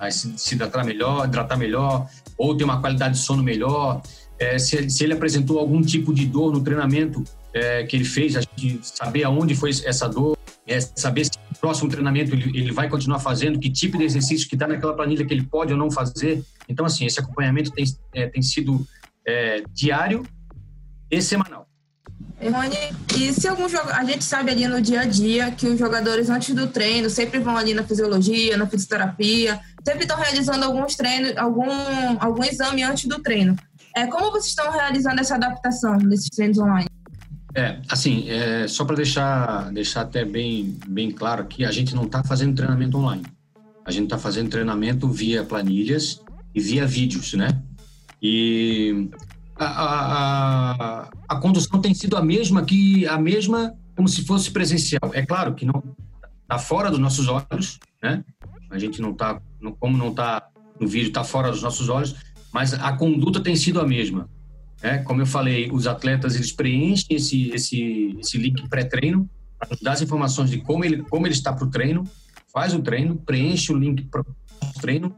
a 0.00 0.10
se, 0.10 0.32
se 0.36 0.54
hidratar 0.54 0.84
melhor, 0.84 1.26
hidratar 1.26 1.56
melhor, 1.56 2.08
ou 2.36 2.56
ter 2.56 2.64
uma 2.64 2.80
qualidade 2.80 3.14
de 3.14 3.20
sono 3.20 3.42
melhor. 3.42 4.02
É, 4.38 4.58
se, 4.58 4.88
se, 4.88 5.04
ele 5.04 5.12
apresentou 5.12 5.58
algum 5.58 5.82
tipo 5.82 6.14
de 6.14 6.24
dor 6.24 6.50
no 6.50 6.62
treinamento 6.62 7.22
é, 7.52 7.84
que 7.84 7.94
ele 7.94 8.04
fez, 8.04 8.36
a 8.36 8.40
gente 8.40 8.80
saber 8.82 9.24
aonde 9.24 9.54
foi 9.54 9.70
essa 9.70 10.08
dor, 10.08 10.36
é, 10.66 10.80
saber 10.80 11.24
se 11.24 11.32
no 11.50 11.58
próximo 11.58 11.90
treinamento 11.90 12.34
ele, 12.34 12.58
ele 12.58 12.72
vai 12.72 12.88
continuar 12.88 13.18
fazendo, 13.18 13.58
que 13.58 13.70
tipo 13.70 13.98
de 13.98 14.04
exercício 14.04 14.48
que 14.48 14.54
está 14.54 14.66
naquela 14.66 14.94
planilha 14.94 15.24
que 15.24 15.32
ele 15.32 15.44
pode 15.44 15.72
ou 15.72 15.78
não 15.78 15.90
fazer. 15.90 16.44
Então, 16.68 16.86
assim, 16.86 17.06
esse 17.06 17.20
acompanhamento 17.20 17.70
tem, 17.72 17.84
é, 18.14 18.26
tem 18.26 18.42
sido 18.42 18.86
é, 19.26 19.62
diário 19.72 20.24
e 21.10 21.20
semanal. 21.20 21.66
Rony, 22.42 22.76
e 23.18 23.32
se 23.34 23.46
algum 23.46 23.68
jogo, 23.68 23.90
a 23.90 24.02
gente 24.04 24.24
sabe 24.24 24.50
ali 24.50 24.66
no 24.66 24.80
dia 24.80 25.02
a 25.02 25.04
dia 25.04 25.50
que 25.50 25.66
os 25.66 25.78
jogadores 25.78 26.30
antes 26.30 26.54
do 26.54 26.68
treino 26.68 27.10
sempre 27.10 27.38
vão 27.38 27.56
ali 27.56 27.74
na 27.74 27.84
fisiologia, 27.84 28.56
na 28.56 28.66
fisioterapia, 28.66 29.60
sempre 29.84 30.02
estão 30.02 30.16
realizando 30.16 30.64
alguns 30.64 30.96
treinos, 30.96 31.36
algum, 31.36 31.68
algum 32.18 32.42
exame 32.42 32.82
antes 32.82 33.04
do 33.04 33.20
treino. 33.20 33.56
É, 33.94 34.06
como 34.06 34.30
vocês 34.30 34.46
estão 34.46 34.70
realizando 34.70 35.20
essa 35.20 35.34
adaptação 35.34 35.98
desses 35.98 36.30
treinos 36.30 36.58
online? 36.58 36.89
É, 37.54 37.80
assim, 37.88 38.28
é, 38.28 38.68
só 38.68 38.84
para 38.84 38.96
deixar, 38.96 39.72
deixar 39.72 40.02
até 40.02 40.24
bem, 40.24 40.78
bem 40.86 41.10
claro 41.10 41.42
aqui, 41.42 41.64
a 41.64 41.72
gente 41.72 41.94
não 41.94 42.04
está 42.04 42.22
fazendo 42.22 42.54
treinamento 42.54 42.96
online. 42.96 43.24
A 43.84 43.90
gente 43.90 44.04
está 44.04 44.18
fazendo 44.18 44.50
treinamento 44.50 45.08
via 45.08 45.42
planilhas 45.42 46.22
e 46.54 46.60
via 46.60 46.86
vídeos, 46.86 47.34
né? 47.34 47.60
E 48.22 49.08
a, 49.56 49.66
a, 49.66 51.10
a, 51.28 51.36
condução 51.36 51.80
tem 51.80 51.94
sido 51.94 52.16
a 52.16 52.22
mesma 52.22 52.64
que 52.64 53.06
a 53.06 53.18
mesma 53.18 53.74
como 53.96 54.08
se 54.08 54.24
fosse 54.24 54.50
presencial. 54.50 55.10
É 55.12 55.24
claro 55.24 55.54
que 55.54 55.64
não 55.64 55.82
está 56.42 56.58
fora 56.58 56.90
dos 56.90 56.98
nossos 56.98 57.28
olhos, 57.28 57.78
né? 58.02 58.24
A 58.70 58.78
gente 58.78 59.02
não 59.02 59.10
está, 59.10 59.40
como 59.78 59.96
não 59.96 60.10
está 60.10 60.48
no 60.78 60.86
vídeo, 60.86 61.08
está 61.08 61.24
fora 61.24 61.50
dos 61.50 61.62
nossos 61.62 61.88
olhos, 61.88 62.14
mas 62.52 62.72
a 62.74 62.92
conduta 62.92 63.40
tem 63.40 63.56
sido 63.56 63.80
a 63.80 63.86
mesma. 63.86 64.28
Né? 64.82 64.98
Como 64.98 65.20
eu 65.20 65.26
falei, 65.26 65.70
os 65.70 65.86
atletas 65.86 66.34
eles 66.34 66.52
preenchem 66.52 67.16
esse 67.16 67.50
esse 67.50 68.16
esse 68.18 68.38
link 68.38 68.68
pré-treino 68.68 69.28
dar 69.82 69.92
as 69.92 70.02
informações 70.02 70.50
de 70.50 70.58
como 70.58 70.84
ele 70.84 71.02
como 71.02 71.26
ele 71.26 71.34
está 71.34 71.52
para 71.52 71.66
o 71.66 71.70
treino, 71.70 72.04
faz 72.52 72.74
o 72.74 72.80
treino, 72.80 73.16
preenche 73.16 73.72
o 73.72 73.76
link 73.76 74.04
para 74.04 74.22
o 74.22 74.80
treino 74.80 75.14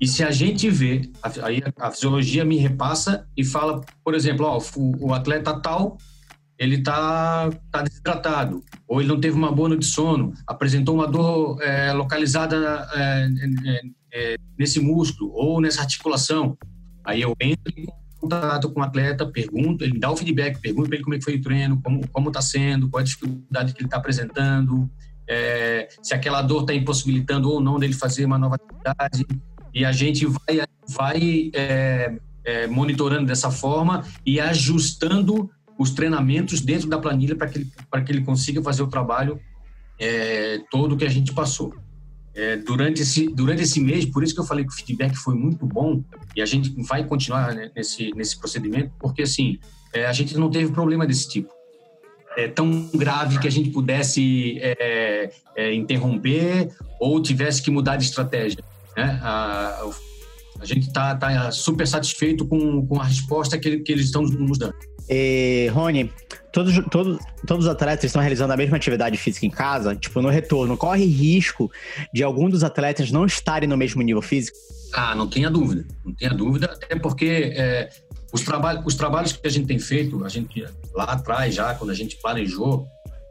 e 0.00 0.06
se 0.06 0.22
a 0.22 0.30
gente 0.30 0.68
vê, 0.68 1.10
aí 1.42 1.62
a, 1.78 1.90
fisiologia 1.90 2.44
me 2.44 2.56
repassa 2.56 3.26
e 3.36 3.44
fala, 3.44 3.80
por 4.04 4.14
exemplo, 4.14 4.44
ó, 4.44 4.58
o, 4.76 5.08
o 5.08 5.14
atleta 5.14 5.58
tal, 5.60 5.96
ele 6.58 6.82
tá, 6.82 7.48
tá 7.70 7.82
desidratado, 7.82 8.62
ou 8.86 9.00
ele 9.00 9.08
não 9.08 9.20
teve 9.20 9.36
uma 9.36 9.50
boa 9.52 9.68
noite 9.68 9.82
de 9.82 9.86
sono, 9.86 10.32
apresentou 10.46 10.96
uma 10.96 11.06
dor 11.06 11.58
é, 11.62 11.92
localizada 11.92 12.86
é, 12.92 13.28
é, 13.66 13.80
é, 14.12 14.36
nesse 14.58 14.80
músculo 14.80 15.32
ou 15.32 15.60
nessa 15.60 15.80
articulação. 15.80 16.56
Aí 17.04 17.22
eu 17.22 17.34
entro 17.40 17.72
em 17.76 17.86
contato 18.24 18.70
com 18.70 18.80
o 18.80 18.82
atleta, 18.82 19.26
pergunto, 19.26 19.84
ele 19.84 19.98
dá 19.98 20.10
o 20.10 20.16
feedback, 20.16 20.60
pergunto 20.60 20.88
para 20.88 20.96
ele 20.96 21.04
como 21.04 21.14
é 21.14 21.20
foi 21.20 21.36
o 21.36 21.42
treino, 21.42 21.80
como 22.10 22.28
está 22.28 22.40
sendo, 22.40 22.88
qual 22.88 23.00
a 23.00 23.04
dificuldade 23.04 23.72
que 23.72 23.80
ele 23.80 23.86
está 23.86 23.98
apresentando, 23.98 24.90
é, 25.28 25.88
se 26.02 26.14
aquela 26.14 26.42
dor 26.42 26.62
está 26.62 26.74
impossibilitando 26.74 27.50
ou 27.50 27.60
não 27.60 27.78
dele 27.78 27.92
fazer 27.94 28.24
uma 28.24 28.38
nova 28.38 28.56
atividade 28.56 29.26
e 29.72 29.84
a 29.84 29.92
gente 29.92 30.26
vai, 30.26 30.60
vai 30.88 31.50
é, 31.54 32.16
é, 32.44 32.66
monitorando 32.66 33.26
dessa 33.26 33.50
forma 33.50 34.04
e 34.24 34.38
ajustando 34.40 35.50
os 35.78 35.90
treinamentos 35.90 36.60
dentro 36.60 36.88
da 36.88 36.98
planilha 36.98 37.34
para 37.34 37.48
que, 37.48 37.58
ele, 37.58 37.72
que 38.04 38.12
ele 38.12 38.24
consiga 38.24 38.62
fazer 38.62 38.82
o 38.82 38.86
trabalho 38.86 39.40
é, 39.98 40.60
todo 40.70 40.96
que 40.96 41.04
a 41.04 41.10
gente 41.10 41.32
passou. 41.32 41.74
É, 42.34 42.56
durante, 42.56 43.02
esse, 43.02 43.28
durante 43.28 43.62
esse 43.62 43.80
mês, 43.80 44.04
por 44.04 44.24
isso 44.24 44.34
que 44.34 44.40
eu 44.40 44.44
falei 44.44 44.64
que 44.64 44.72
o 44.72 44.74
feedback 44.74 45.14
foi 45.14 45.36
muito 45.36 45.64
bom 45.64 46.02
e 46.34 46.42
a 46.42 46.46
gente 46.46 46.74
vai 46.82 47.04
continuar 47.04 47.54
né, 47.54 47.70
nesse, 47.76 48.10
nesse 48.16 48.36
procedimento, 48.36 48.90
porque 48.98 49.22
assim, 49.22 49.58
é, 49.92 50.04
a 50.06 50.12
gente 50.12 50.36
não 50.36 50.50
teve 50.50 50.72
problema 50.72 51.06
desse 51.06 51.28
tipo. 51.28 51.52
É, 52.36 52.48
tão 52.48 52.90
grave 52.92 53.38
que 53.38 53.46
a 53.46 53.50
gente 53.50 53.70
pudesse 53.70 54.58
é, 54.60 55.30
é, 55.54 55.72
interromper 55.72 56.68
ou 56.98 57.22
tivesse 57.22 57.62
que 57.62 57.70
mudar 57.70 57.96
de 57.96 58.04
estratégia. 58.04 58.58
Né? 58.96 59.20
A, 59.22 59.88
a 60.58 60.64
gente 60.64 60.88
está 60.88 61.14
tá 61.14 61.52
super 61.52 61.86
satisfeito 61.86 62.44
com, 62.44 62.84
com 62.84 63.00
a 63.00 63.04
resposta 63.04 63.56
que, 63.56 63.78
que 63.78 63.92
eles 63.92 64.06
estão 64.06 64.22
nos 64.22 64.58
dando. 64.58 64.74
E, 65.08 65.68
Rony, 65.72 66.10
todos, 66.54 66.72
todos, 66.88 67.18
todos 67.44 67.66
os 67.66 67.70
atletas 67.70 68.04
estão 68.04 68.22
realizando 68.22 68.52
a 68.52 68.56
mesma 68.56 68.76
atividade 68.76 69.18
física 69.18 69.44
em 69.44 69.50
casa? 69.50 69.96
Tipo, 69.96 70.22
no 70.22 70.28
retorno, 70.28 70.76
corre 70.76 71.04
risco 71.04 71.70
de 72.14 72.22
algum 72.22 72.48
dos 72.48 72.62
atletas 72.62 73.10
não 73.10 73.26
estarem 73.26 73.68
no 73.68 73.76
mesmo 73.76 74.00
nível 74.00 74.22
físico? 74.22 74.56
Ah, 74.92 75.16
não 75.16 75.28
tenha 75.28 75.50
dúvida. 75.50 75.84
Não 76.04 76.14
tenha 76.14 76.32
dúvida, 76.32 76.66
até 76.66 76.94
porque 76.94 77.52
é, 77.56 77.90
os, 78.32 78.44
os 78.86 78.94
trabalhos 78.94 79.32
que 79.32 79.44
a 79.44 79.50
gente 79.50 79.66
tem 79.66 79.80
feito, 79.80 80.24
a 80.24 80.28
gente 80.28 80.64
lá 80.94 81.04
atrás 81.04 81.52
já, 81.52 81.74
quando 81.74 81.90
a 81.90 81.94
gente 81.94 82.16
planejou 82.22 82.86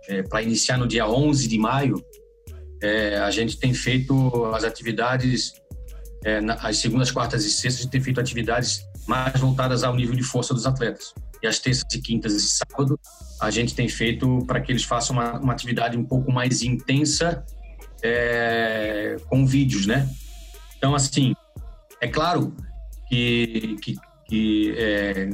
é, 0.09 0.21
para 0.21 0.41
iniciar 0.41 0.77
no 0.77 0.85
dia 0.85 1.07
11 1.07 1.47
de 1.47 1.57
maio, 1.57 2.03
é, 2.81 3.17
a 3.19 3.31
gente 3.31 3.57
tem 3.57 3.73
feito 3.73 4.45
as 4.53 4.65
atividades, 4.65 5.53
é, 6.25 6.39
as 6.59 6.77
segundas, 6.77 7.09
quartas 7.09 7.45
e 7.45 7.49
sextas, 7.49 7.75
a 7.75 7.83
gente 7.83 7.91
tem 7.91 8.01
feito 8.01 8.19
atividades 8.19 8.81
mais 9.07 9.39
voltadas 9.39 9.85
ao 9.85 9.95
nível 9.95 10.13
de 10.13 10.23
força 10.23 10.53
dos 10.53 10.65
atletas. 10.65 11.13
E 11.43 11.47
as 11.47 11.59
terças 11.59 11.83
e 11.93 11.99
quintas 11.99 12.33
e 12.33 12.39
sábado, 12.39 12.97
a 13.41 13.51
gente 13.51 13.75
tem 13.75 13.89
feito 13.89 14.45
para 14.47 14.61
que 14.61 14.71
eles 14.71 14.85
façam 14.85 15.17
uma, 15.17 15.39
uma 15.39 15.51
atividade 15.51 15.97
um 15.97 16.05
pouco 16.05 16.31
mais 16.31 16.61
intensa 16.63 17.43
é, 18.01 19.17
com 19.27 19.45
vídeos, 19.45 19.85
né? 19.85 20.09
Então, 20.77 20.95
assim, 20.95 21.35
é 21.99 22.07
claro 22.07 22.55
que, 23.09 23.75
que, 23.81 23.95
que 24.27 24.73
é, 24.77 25.29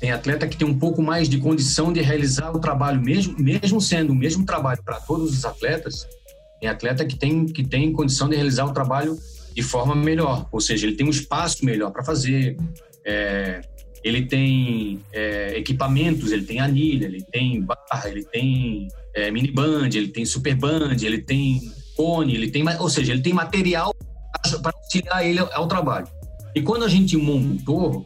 tem 0.00 0.12
atleta 0.12 0.46
que 0.46 0.56
tem 0.56 0.66
um 0.66 0.78
pouco 0.78 1.02
mais 1.02 1.28
de 1.28 1.38
condição 1.38 1.92
de 1.92 2.00
realizar 2.00 2.52
o 2.54 2.60
trabalho, 2.60 3.00
mesmo, 3.00 3.36
mesmo 3.38 3.80
sendo 3.80 4.12
o 4.12 4.16
mesmo 4.16 4.46
trabalho 4.46 4.82
para 4.84 5.00
todos 5.00 5.36
os 5.36 5.44
atletas, 5.44 6.06
tem 6.60 6.68
atleta 6.68 7.04
que 7.04 7.16
tem, 7.16 7.46
que 7.46 7.64
tem 7.64 7.92
condição 7.92 8.28
de 8.28 8.36
realizar 8.36 8.64
o 8.64 8.72
trabalho 8.72 9.18
de 9.54 9.62
forma 9.62 9.94
melhor, 9.94 10.48
ou 10.52 10.60
seja, 10.60 10.86
ele 10.86 10.94
tem 10.94 11.04
um 11.06 11.10
espaço 11.10 11.64
melhor 11.64 11.90
para 11.90 12.04
fazer, 12.04 12.56
é, 13.04 13.60
ele 14.04 14.26
tem 14.26 15.00
é, 15.12 15.58
equipamentos, 15.58 16.32
ele 16.32 16.44
tem 16.44 16.60
anilha, 16.60 17.06
ele 17.06 17.22
tem 17.22 17.60
barra, 17.62 18.08
ele 18.08 18.24
tem 18.24 18.88
é, 19.14 19.30
mini 19.30 19.50
band, 19.50 19.88
ele 19.94 20.08
tem 20.08 20.24
super 20.24 20.54
band, 20.54 20.96
ele 21.02 21.22
tem 21.22 21.72
cone, 21.96 22.34
ele 22.34 22.50
tem, 22.50 22.64
ou 22.78 22.88
seja, 22.88 23.12
ele 23.12 23.22
tem 23.22 23.32
material 23.32 23.94
para 24.62 24.72
auxiliar 24.74 25.26
ele 25.26 25.40
ao, 25.40 25.66
trabalho. 25.66 26.06
E 26.54 26.62
quando 26.62 26.84
a 26.84 26.88
gente 26.88 27.16
montou, 27.16 28.04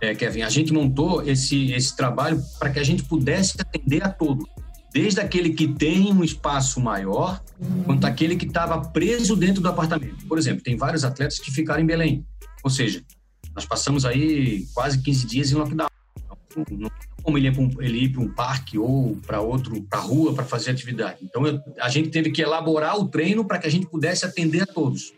é, 0.00 0.14
Kevin, 0.14 0.42
a 0.42 0.48
gente 0.48 0.72
montou 0.72 1.22
esse, 1.22 1.72
esse 1.72 1.96
trabalho 1.96 2.40
para 2.58 2.70
que 2.70 2.78
a 2.78 2.84
gente 2.84 3.02
pudesse 3.04 3.54
atender 3.60 4.04
a 4.04 4.08
todos 4.08 4.48
desde 4.94 5.20
aquele 5.20 5.50
que 5.50 5.66
tem 5.66 6.12
um 6.12 6.22
espaço 6.22 6.80
maior, 6.80 7.42
quanto 7.84 8.06
aquele 8.06 8.36
que 8.36 8.46
estava 8.46 8.80
preso 8.80 9.34
dentro 9.34 9.60
do 9.60 9.68
apartamento. 9.68 10.24
Por 10.28 10.38
exemplo, 10.38 10.62
tem 10.62 10.76
vários 10.76 11.04
atletas 11.04 11.40
que 11.40 11.50
ficaram 11.50 11.82
em 11.82 11.86
Belém. 11.86 12.24
Ou 12.62 12.70
seja, 12.70 13.02
nós 13.54 13.64
passamos 13.64 14.04
aí 14.04 14.66
quase 14.74 15.00
15 15.00 15.26
dias 15.26 15.52
em 15.52 15.54
lockdown. 15.54 15.88
Não, 16.56 16.78
não 16.78 16.90
como 17.24 17.38
ele 17.38 17.48
ir 17.98 18.12
para 18.12 18.20
um, 18.20 18.28
parque 18.28 18.78
ou 18.78 19.16
para 19.26 19.40
outro, 19.40 19.82
para 19.84 19.98
rua 19.98 20.34
para 20.34 20.44
fazer 20.44 20.70
atividade. 20.70 21.20
Então 21.22 21.46
eu, 21.46 21.58
a 21.80 21.88
gente 21.88 22.10
teve 22.10 22.30
que 22.30 22.42
elaborar 22.42 23.00
o 23.00 23.08
treino 23.08 23.44
para 23.46 23.58
que 23.58 23.66
a 23.66 23.70
gente 23.70 23.86
pudesse 23.86 24.26
atender 24.26 24.62
a 24.62 24.66
todos, 24.66 25.14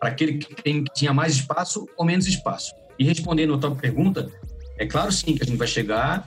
para 0.00 0.08
aquele 0.08 0.38
que, 0.38 0.54
tem, 0.62 0.82
tinha 0.94 1.12
mais 1.12 1.34
espaço 1.34 1.86
ou 1.96 2.06
menos 2.06 2.26
espaço. 2.26 2.74
E 2.98 3.04
respondendo 3.04 3.52
a 3.52 3.58
tua 3.58 3.74
pergunta, 3.74 4.30
é 4.78 4.86
claro 4.86 5.12
sim 5.12 5.34
que 5.34 5.42
a 5.42 5.46
gente 5.46 5.58
vai 5.58 5.68
chegar 5.68 6.26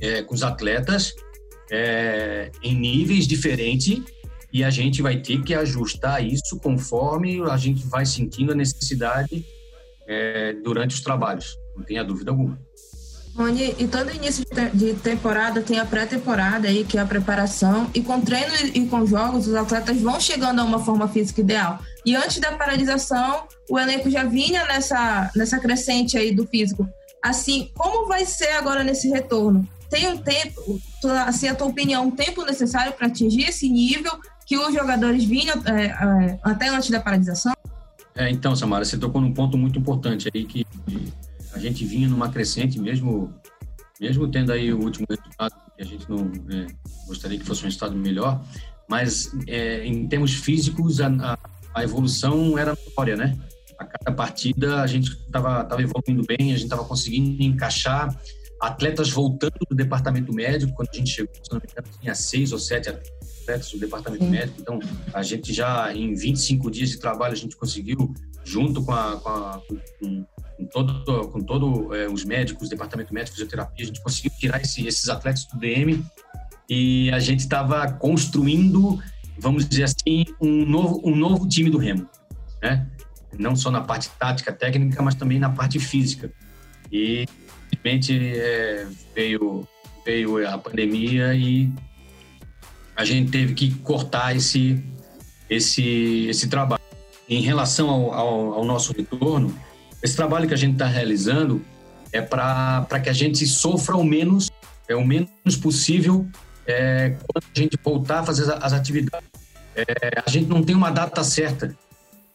é, 0.00 0.22
com 0.22 0.34
os 0.34 0.42
atletas 0.42 1.14
é, 1.70 2.50
em 2.60 2.74
níveis 2.74 3.26
diferentes 3.26 4.02
e 4.52 4.64
a 4.64 4.70
gente 4.70 5.00
vai 5.00 5.18
ter 5.18 5.42
que 5.44 5.54
ajustar 5.54 6.26
isso 6.26 6.58
conforme 6.58 7.40
a 7.48 7.56
gente 7.56 7.86
vai 7.86 8.04
sentindo 8.04 8.50
a 8.50 8.54
necessidade 8.54 9.46
é, 10.08 10.54
durante 10.64 10.94
os 10.94 11.00
trabalhos, 11.00 11.56
não 11.76 11.84
tenha 11.84 12.02
dúvida 12.02 12.30
alguma. 12.30 12.58
Rony, 13.36 13.76
e 13.78 13.86
todo 13.86 14.10
início 14.10 14.44
de 14.74 14.94
temporada 14.94 15.62
tem 15.62 15.78
a 15.78 15.84
pré-temporada 15.84 16.66
aí, 16.66 16.82
que 16.82 16.98
é 16.98 17.00
a 17.00 17.06
preparação, 17.06 17.88
e 17.94 18.02
com 18.02 18.20
treino 18.20 18.52
e 18.74 18.84
com 18.86 19.06
jogos, 19.06 19.46
os 19.46 19.54
atletas 19.54 20.00
vão 20.00 20.18
chegando 20.18 20.60
a 20.60 20.64
uma 20.64 20.80
forma 20.80 21.06
física 21.06 21.40
ideal. 21.40 21.78
E 22.04 22.16
antes 22.16 22.40
da 22.40 22.50
paralisação, 22.52 23.44
o 23.70 23.78
elenco 23.78 24.10
já 24.10 24.24
vinha 24.24 24.64
nessa, 24.64 25.30
nessa 25.36 25.60
crescente 25.60 26.18
aí 26.18 26.34
do 26.34 26.48
físico. 26.48 26.88
Assim, 27.22 27.70
como 27.76 28.08
vai 28.08 28.24
ser 28.24 28.52
agora 28.52 28.82
nesse 28.82 29.08
retorno? 29.08 29.68
tem 29.90 30.06
um 30.08 30.18
tempo, 30.18 30.80
assim, 31.26 31.48
a 31.48 31.54
tua 31.54 31.66
opinião, 31.66 32.06
um 32.06 32.10
tempo 32.10 32.44
necessário 32.44 32.92
para 32.92 33.06
atingir 33.06 33.48
esse 33.48 33.68
nível 33.68 34.12
que 34.46 34.56
os 34.56 34.72
jogadores 34.74 35.24
vinham 35.24 35.56
é, 35.66 35.86
é, 35.86 36.38
até 36.42 36.68
antes 36.68 36.90
da 36.90 37.00
paralisação? 37.00 37.52
É, 38.18 38.28
então, 38.28 38.56
Samara, 38.56 38.84
você 38.84 38.98
tocou 38.98 39.20
num 39.20 39.32
ponto 39.32 39.56
muito 39.56 39.78
importante 39.78 40.28
aí 40.34 40.44
que 40.44 40.66
a 41.52 41.58
gente 41.60 41.84
vinha 41.84 42.08
numa 42.08 42.28
crescente 42.28 42.76
mesmo, 42.76 43.32
mesmo 44.00 44.26
tendo 44.26 44.50
aí 44.50 44.72
o 44.72 44.82
último 44.82 45.06
resultado 45.08 45.54
que 45.76 45.82
a 45.82 45.84
gente 45.84 46.10
não 46.10 46.28
é, 46.50 46.66
gostaria 47.06 47.38
que 47.38 47.44
fosse 47.44 47.62
um 47.62 47.66
resultado 47.66 47.94
melhor, 47.94 48.44
mas 48.88 49.32
é, 49.46 49.86
em 49.86 50.08
termos 50.08 50.34
físicos 50.34 51.00
a, 51.00 51.38
a, 51.72 51.84
evolução 51.84 52.58
era 52.58 52.70
notória, 52.70 53.16
né? 53.16 53.38
A 53.78 53.84
cada 53.84 54.10
partida 54.10 54.82
a 54.82 54.86
gente 54.88 55.12
estava 55.12 55.68
evoluindo 55.80 56.26
bem, 56.26 56.52
a 56.52 56.56
gente 56.56 56.64
estava 56.64 56.84
conseguindo 56.84 57.40
encaixar 57.40 58.20
atletas 58.60 59.10
voltando 59.10 59.60
do 59.70 59.76
departamento 59.76 60.32
médico. 60.32 60.72
Quando 60.74 60.88
a 60.92 60.96
gente 60.96 61.10
chegou, 61.10 61.32
se 61.36 61.52
não 61.52 61.60
me 61.60 61.70
engano, 61.70 61.86
tinha 62.00 62.16
seis 62.16 62.50
ou 62.50 62.58
sete 62.58 62.88
atletas 62.88 63.17
do 63.56 63.78
departamento 63.78 64.24
Sim. 64.24 64.30
médico. 64.30 64.60
Então, 64.60 64.78
a 65.12 65.22
gente 65.22 65.52
já, 65.52 65.94
em 65.94 66.14
25 66.14 66.70
dias 66.70 66.90
de 66.90 66.98
trabalho, 66.98 67.32
a 67.32 67.36
gente 67.36 67.56
conseguiu, 67.56 68.12
junto 68.44 68.82
com, 68.82 68.92
a, 68.92 69.16
com, 69.16 69.28
a, 69.28 69.62
com, 70.00 70.26
com 70.56 70.66
todo, 70.66 71.28
com 71.28 71.40
todo 71.40 71.94
é, 71.94 72.08
os 72.08 72.24
médicos, 72.24 72.68
departamento 72.68 73.12
médico, 73.14 73.36
fisioterapia, 73.36 73.84
a 73.84 73.86
gente 73.86 74.02
conseguiu 74.02 74.30
tirar 74.38 74.60
esse, 74.60 74.86
esses 74.86 75.08
atletas 75.08 75.44
do 75.46 75.58
DM 75.58 76.04
e 76.68 77.10
a 77.12 77.18
gente 77.18 77.40
estava 77.40 77.90
construindo, 77.92 79.02
vamos 79.38 79.66
dizer 79.66 79.84
assim, 79.84 80.24
um 80.40 80.66
novo, 80.66 81.00
um 81.04 81.16
novo 81.16 81.48
time 81.48 81.70
do 81.70 81.78
Remo, 81.78 82.06
né? 82.62 82.86
Não 83.38 83.54
só 83.54 83.70
na 83.70 83.80
parte 83.80 84.10
tática, 84.18 84.52
técnica, 84.52 85.00
mas 85.02 85.14
também 85.14 85.38
na 85.38 85.50
parte 85.50 85.78
física. 85.78 86.32
E, 86.90 87.26
infelizmente, 87.72 88.36
é, 88.36 88.86
veio, 89.14 89.66
veio 90.04 90.48
a 90.48 90.58
pandemia 90.58 91.34
e 91.34 91.70
a 92.98 93.04
gente 93.04 93.30
teve 93.30 93.54
que 93.54 93.72
cortar 93.76 94.34
esse, 94.34 94.82
esse, 95.48 96.26
esse 96.26 96.48
trabalho. 96.48 96.82
Em 97.28 97.40
relação 97.40 97.88
ao, 97.88 98.12
ao, 98.12 98.52
ao 98.54 98.64
nosso 98.64 98.92
retorno, 98.92 99.56
esse 100.02 100.16
trabalho 100.16 100.48
que 100.48 100.54
a 100.54 100.56
gente 100.56 100.72
está 100.72 100.86
realizando 100.86 101.64
é 102.12 102.20
para 102.20 103.00
que 103.00 103.08
a 103.08 103.12
gente 103.12 103.46
sofra 103.46 103.96
o 103.96 104.02
menos, 104.02 104.50
é 104.88 104.96
o 104.96 105.06
menos 105.06 105.56
possível 105.62 106.26
é, 106.66 107.10
quando 107.28 107.44
a 107.54 107.58
gente 107.58 107.78
voltar 107.84 108.20
a 108.20 108.22
fazer 108.24 108.52
as 108.52 108.72
atividades. 108.72 109.28
É, 109.76 109.84
a 110.26 110.28
gente 110.28 110.48
não 110.48 110.64
tem 110.64 110.74
uma 110.74 110.90
data 110.90 111.22
certa, 111.22 111.72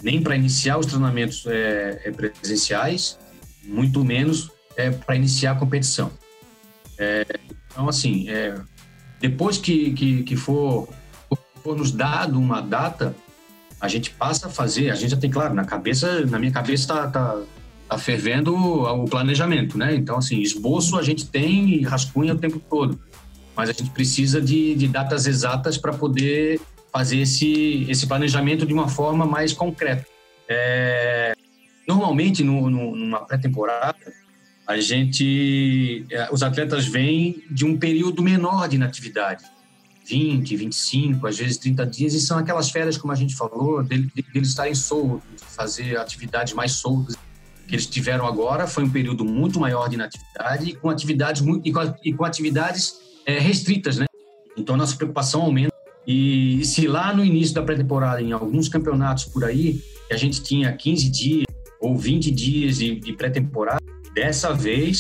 nem 0.02 0.22
para 0.22 0.34
iniciar 0.34 0.78
os 0.78 0.86
treinamentos 0.86 1.46
é, 1.46 2.04
é, 2.06 2.12
presenciais, 2.12 3.20
muito 3.66 4.02
menos 4.06 4.50
é, 4.78 4.92
para 4.92 5.18
iniciar 5.18 5.52
a 5.52 5.56
competição. 5.56 6.10
É, 6.98 7.26
então, 7.70 7.90
assim, 7.90 8.28
depois 9.24 9.58
que, 9.58 9.94
que, 9.94 10.24
que 10.24 10.36
for, 10.36 10.90
for 11.64 11.78
nos 11.78 11.94
dado 11.94 12.38
uma 12.38 12.60
data, 12.60 13.16
a 13.80 13.88
gente 13.88 14.12
passa 14.12 14.48
a 14.48 14.50
fazer, 14.50 14.90
a 14.90 14.96
gente 14.96 15.12
já 15.12 15.18
tem, 15.18 15.32
claro, 15.32 15.54
na 15.54 15.64
cabeça, 15.64 16.26
na 16.26 16.38
minha 16.38 16.52
cabeça 16.52 16.84
está 16.84 17.08
tá, 17.08 17.42
tá 17.88 17.98
fervendo 17.98 18.54
o 18.54 19.06
planejamento, 19.06 19.78
né? 19.78 19.96
Então, 19.96 20.18
assim, 20.18 20.42
esboço 20.42 20.98
a 20.98 21.02
gente 21.02 21.26
tem 21.26 21.70
e 21.70 21.84
rascunha 21.84 22.34
o 22.34 22.38
tempo 22.38 22.60
todo, 22.70 23.00
mas 23.56 23.70
a 23.70 23.72
gente 23.72 23.92
precisa 23.92 24.42
de, 24.42 24.76
de 24.76 24.90
datas 24.90 25.26
exatas 25.26 25.78
para 25.78 25.94
poder 25.94 26.60
fazer 26.92 27.20
esse, 27.20 27.86
esse 27.90 28.06
planejamento 28.06 28.66
de 28.66 28.74
uma 28.74 28.90
forma 28.90 29.26
mais 29.26 29.54
concreta. 29.54 30.06
É, 30.50 31.34
normalmente, 31.88 32.44
no, 32.44 32.70
no, 32.70 32.94
numa 32.94 33.22
pré-temporada, 33.22 33.96
a 34.74 34.82
gente, 34.82 36.06
é, 36.10 36.30
os 36.32 36.42
atletas 36.42 36.88
vêm 36.88 37.44
de 37.50 37.64
um 37.64 37.78
período 37.78 38.24
menor 38.24 38.68
de 38.68 38.76
inatividade, 38.76 39.44
20, 40.06 40.58
25, 40.58 41.28
às 41.28 41.38
vezes 41.38 41.58
30 41.58 41.86
dias, 41.86 42.14
e 42.14 42.20
são 42.20 42.40
aquelas 42.40 42.72
férias, 42.72 42.98
como 42.98 43.14
a 43.14 43.16
gente 43.16 43.36
falou, 43.36 43.84
deles 43.84 44.10
de, 44.16 44.40
estarem 44.40 44.74
soltos, 44.74 45.24
fazer 45.56 45.98
atividades 45.98 46.54
mais 46.54 46.74
soltas 46.74 47.16
que 47.68 47.76
eles 47.76 47.86
tiveram 47.86 48.26
agora. 48.26 48.66
Foi 48.66 48.84
um 48.84 48.90
período 48.90 49.24
muito 49.24 49.60
maior 49.60 49.88
de 49.88 49.96
inatividade 49.96 50.70
e 50.70 50.76
com 50.76 50.90
atividades 50.90 51.42
muito, 51.42 51.68
e 51.68 51.72
com, 51.72 51.94
e 52.04 52.12
com 52.12 52.26
atividades 52.26 52.96
é, 53.26 53.38
restritas, 53.38 53.98
né? 53.98 54.06
Então 54.58 54.76
nossa 54.76 54.96
preocupação 54.96 55.44
aumenta. 55.44 55.72
E 56.06 56.66
se 56.66 56.88
lá 56.88 57.14
no 57.14 57.24
início 57.24 57.54
da 57.54 57.62
pré-temporada, 57.62 58.22
em 58.22 58.34
alguns 58.34 58.68
campeonatos 58.68 59.26
por 59.26 59.46
aí, 59.46 59.82
a 60.12 60.18
gente 60.18 60.42
tinha 60.42 60.74
15 60.74 61.10
dias 61.10 61.46
ou 61.80 61.96
20 61.96 62.32
dias 62.32 62.78
de, 62.78 63.00
de 63.00 63.14
pré-temporada, 63.14 63.80
dessa 64.14 64.54
vez 64.54 65.00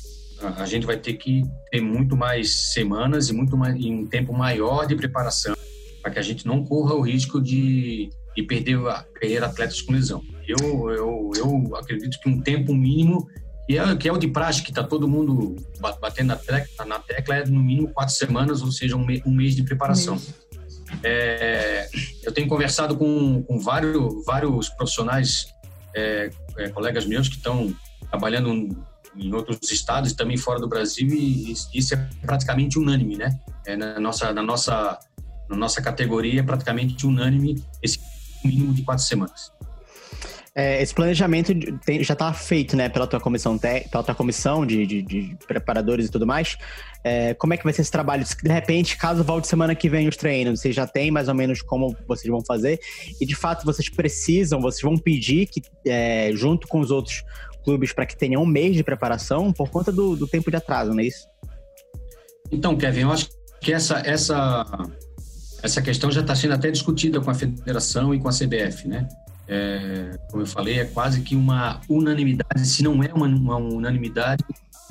a 0.57 0.65
gente 0.65 0.85
vai 0.85 0.97
ter 0.97 1.13
que 1.13 1.43
ter 1.71 1.81
muito 1.81 2.17
mais 2.17 2.73
semanas 2.73 3.29
e 3.29 3.33
muito 3.33 3.55
mais, 3.55 3.75
em 3.75 3.99
um 3.99 4.05
tempo 4.05 4.33
maior 4.33 4.85
de 4.85 4.95
preparação 4.95 5.55
para 6.01 6.11
que 6.11 6.19
a 6.19 6.21
gente 6.21 6.45
não 6.45 6.65
corra 6.65 6.93
o 6.95 7.01
risco 7.01 7.41
de, 7.41 8.09
de 8.35 8.43
perder, 8.43 8.77
perder 9.19 9.43
atletas 9.43 9.81
com 9.81 9.93
lesão. 9.93 10.21
Eu, 10.45 10.89
eu, 10.89 11.31
eu 11.37 11.75
acredito 11.77 12.19
que 12.19 12.27
um 12.27 12.41
tempo 12.41 12.73
mínimo 12.73 13.25
que 13.65 13.77
é, 13.77 13.95
que 13.95 14.09
é 14.09 14.11
o 14.11 14.17
de 14.17 14.27
praxe, 14.27 14.61
que 14.61 14.71
está 14.71 14.83
todo 14.83 15.07
mundo 15.07 15.55
batendo 16.01 16.27
na 16.27 16.35
tecla, 16.35 16.85
na 16.85 16.99
tecla, 16.99 17.35
é 17.35 17.45
no 17.45 17.61
mínimo 17.61 17.87
quatro 17.93 18.13
semanas, 18.13 18.61
ou 18.61 18.71
seja, 18.71 18.97
um, 18.97 19.05
um 19.25 19.31
mês 19.31 19.55
de 19.55 19.63
preparação. 19.63 20.21
É, 21.01 21.87
eu 22.23 22.31
tenho 22.33 22.47
conversado 22.47 22.97
com, 22.97 23.41
com 23.43 23.57
vários, 23.59 24.25
vários 24.25 24.67
profissionais, 24.69 25.47
é, 25.95 26.29
é, 26.57 26.69
colegas 26.69 27.05
meus 27.05 27.29
que 27.29 27.37
estão 27.37 27.73
trabalhando 28.09 28.75
em 29.15 29.33
outros 29.33 29.71
estados 29.71 30.11
e 30.11 30.15
também 30.15 30.37
fora 30.37 30.59
do 30.59 30.67
Brasil 30.67 31.07
e 31.09 31.53
isso 31.73 31.93
é 31.93 32.09
praticamente 32.21 32.79
unânime, 32.79 33.17
né? 33.17 33.39
É, 33.65 33.75
na 33.75 33.99
nossa, 33.99 34.33
na 34.33 34.41
nossa, 34.43 34.99
na 35.49 35.55
nossa 35.55 35.81
categoria 35.81 36.39
é 36.39 36.43
praticamente 36.43 37.05
unânime 37.05 37.63
esse 37.81 37.99
mínimo 38.43 38.73
de 38.73 38.83
quatro 38.83 39.03
semanas. 39.03 39.51
É, 40.55 40.83
esse 40.83 40.93
planejamento 40.93 41.51
tem, 41.83 42.03
já 42.03 42.13
está 42.13 42.31
feito, 42.31 42.77
né, 42.77 42.87
pela 42.87 43.07
tua 43.07 43.19
comissão, 43.19 43.57
pela 43.57 44.03
tua 44.03 44.13
comissão 44.13 44.63
de, 44.63 44.85
de, 44.85 45.01
de 45.01 45.37
preparadores 45.47 46.05
e 46.05 46.11
tudo 46.11 46.27
mais. 46.27 46.57
É, 47.03 47.33
como 47.33 47.55
é 47.55 47.57
que 47.57 47.63
vai 47.63 47.73
ser 47.73 47.81
esse 47.81 47.91
trabalho? 47.91 48.23
De 48.23 48.51
repente, 48.51 48.95
caso 48.95 49.23
volte 49.23 49.47
semana 49.47 49.73
que 49.73 49.89
vem 49.89 50.07
os 50.07 50.15
treinos, 50.15 50.59
vocês 50.59 50.75
já 50.75 50.85
têm 50.85 51.09
mais 51.09 51.27
ou 51.27 51.33
menos 51.33 51.63
como 51.63 51.97
vocês 52.07 52.29
vão 52.29 52.45
fazer? 52.45 52.79
E 53.19 53.25
de 53.25 53.35
fato, 53.35 53.65
vocês 53.65 53.89
precisam, 53.89 54.61
vocês 54.61 54.83
vão 54.83 54.95
pedir 54.95 55.47
que, 55.47 55.59
é, 55.87 56.29
junto 56.33 56.67
com 56.67 56.79
os 56.79 56.91
outros 56.91 57.23
clubes, 57.63 57.93
para 57.93 58.05
que 58.05 58.17
tenham 58.17 58.43
um 58.43 58.45
mês 58.45 58.75
de 58.75 58.83
preparação 58.83 59.51
por 59.51 59.69
conta 59.69 59.91
do, 59.91 60.15
do 60.15 60.27
tempo 60.27 60.51
de 60.51 60.57
atraso, 60.57 60.91
não 60.91 60.99
é 60.99 61.05
isso? 61.05 61.27
Então, 62.51 62.77
Kevin, 62.77 63.01
eu 63.01 63.11
acho 63.11 63.29
que 63.61 63.73
essa, 63.73 64.01
essa, 64.05 64.65
essa 65.61 65.81
questão 65.81 66.11
já 66.11 66.21
está 66.21 66.35
sendo 66.35 66.53
até 66.53 66.69
discutida 66.69 67.19
com 67.19 67.31
a 67.31 67.33
federação 67.33 68.13
e 68.13 68.19
com 68.19 68.27
a 68.27 68.31
CBF, 68.31 68.87
né? 68.87 69.07
É, 69.47 70.17
como 70.29 70.43
eu 70.43 70.47
falei, 70.47 70.79
é 70.79 70.85
quase 70.85 71.21
que 71.21 71.35
uma 71.35 71.81
unanimidade, 71.89 72.65
se 72.65 72.83
não 72.83 73.03
é 73.03 73.13
uma, 73.13 73.27
uma 73.27 73.57
unanimidade, 73.57 74.43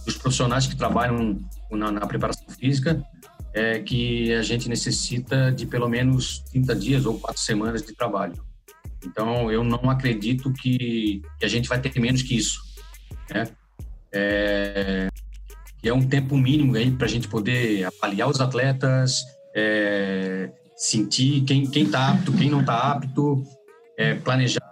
dos 0.05 0.17
profissionais 0.17 0.67
que 0.67 0.77
trabalham 0.77 1.39
na, 1.71 1.91
na, 1.91 2.07
preparação 2.07 2.45
física, 2.49 3.03
é 3.55 3.79
que 3.79 4.33
a 4.35 4.43
gente 4.43 4.69
necessita 4.69 5.53
de 5.53 5.67
pelo 5.67 5.89
menos 5.89 6.41
30 6.51 6.75
dias 6.75 7.07
ou 7.07 7.19
quatro 7.19 7.41
semanas 7.41 7.83
de 7.83 7.95
trabalho. 7.95 8.35
Então, 9.05 9.51
eu 9.51 9.65
não 9.65 9.91
acredito 9.91 10.53
que, 10.53 11.23
que 11.38 11.45
a 11.45 11.49
gente 11.49 11.69
vai 11.69 11.81
ter 11.81 11.99
menos 11.99 12.23
que 12.23 12.37
isso. 12.37 12.61
Né? 13.31 13.49
É, 14.12 15.09
é 15.83 15.93
um 15.93 16.07
tempo 16.07 16.37
mínimo 16.37 16.75
para 16.97 17.07
a 17.07 17.11
gente 17.11 17.29
poder 17.29 17.85
avaliar 17.85 18.29
os 18.29 18.41
atletas, 18.41 19.23
é, 19.55 20.51
sentir 20.77 21.43
quem 21.43 21.65
está 21.65 22.11
apto, 22.11 22.33
quem 22.33 22.51
não 22.51 22.61
está 22.61 22.93
apto, 22.93 23.45
é, 23.97 24.15
planejar 24.15 24.62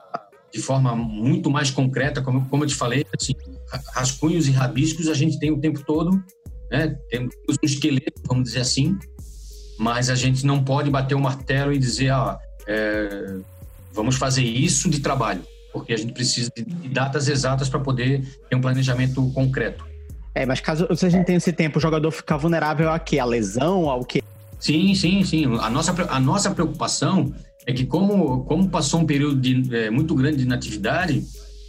de 0.52 0.60
forma 0.60 0.96
muito 0.96 1.50
mais 1.50 1.70
concreta, 1.70 2.20
como, 2.20 2.48
como 2.48 2.64
eu 2.64 2.68
te 2.68 2.74
falei, 2.74 3.06
assim, 3.16 3.34
rascunhos 3.94 4.48
e 4.48 4.50
rabiscos 4.50 5.08
a 5.08 5.14
gente 5.14 5.38
tem 5.38 5.52
o 5.52 5.60
tempo 5.60 5.84
todo, 5.84 6.22
né? 6.70 6.88
temos 7.08 7.34
um 7.48 7.54
esqueleto, 7.62 8.20
vamos 8.26 8.44
dizer 8.44 8.60
assim, 8.60 8.98
mas 9.78 10.10
a 10.10 10.14
gente 10.14 10.44
não 10.44 10.62
pode 10.62 10.90
bater 10.90 11.14
o 11.14 11.20
martelo 11.20 11.72
e 11.72 11.78
dizer, 11.78 12.10
ah, 12.10 12.38
é, 12.66 13.36
vamos 13.92 14.16
fazer 14.16 14.42
isso 14.42 14.88
de 14.88 15.00
trabalho, 15.00 15.42
porque 15.72 15.92
a 15.92 15.96
gente 15.96 16.12
precisa 16.12 16.50
de 16.54 16.88
datas 16.88 17.28
exatas 17.28 17.68
para 17.68 17.80
poder 17.80 18.22
ter 18.48 18.56
um 18.56 18.60
planejamento 18.60 19.30
concreto. 19.32 19.84
É, 20.34 20.46
mas 20.46 20.60
caso 20.60 20.86
se 20.94 21.06
a 21.06 21.08
gente 21.08 21.26
tem 21.26 21.36
esse 21.36 21.52
tempo, 21.52 21.78
o 21.78 21.80
jogador 21.80 22.10
ficar 22.10 22.36
vulnerável 22.36 22.90
a 22.90 22.98
quê? 22.98 23.18
A 23.18 23.24
lesão, 23.24 23.88
ao 23.88 24.04
quê? 24.04 24.22
Sim, 24.58 24.94
sim, 24.94 25.24
sim. 25.24 25.46
A 25.58 25.70
nossa, 25.70 25.94
a 26.08 26.20
nossa 26.20 26.50
preocupação 26.50 27.34
é 27.66 27.72
que 27.72 27.84
como, 27.84 28.44
como 28.44 28.68
passou 28.68 29.00
um 29.00 29.06
período 29.06 29.40
de, 29.40 29.74
é, 29.74 29.90
muito 29.90 30.14
grande 30.14 30.38
de 30.38 30.42
inatividade, 30.44 31.24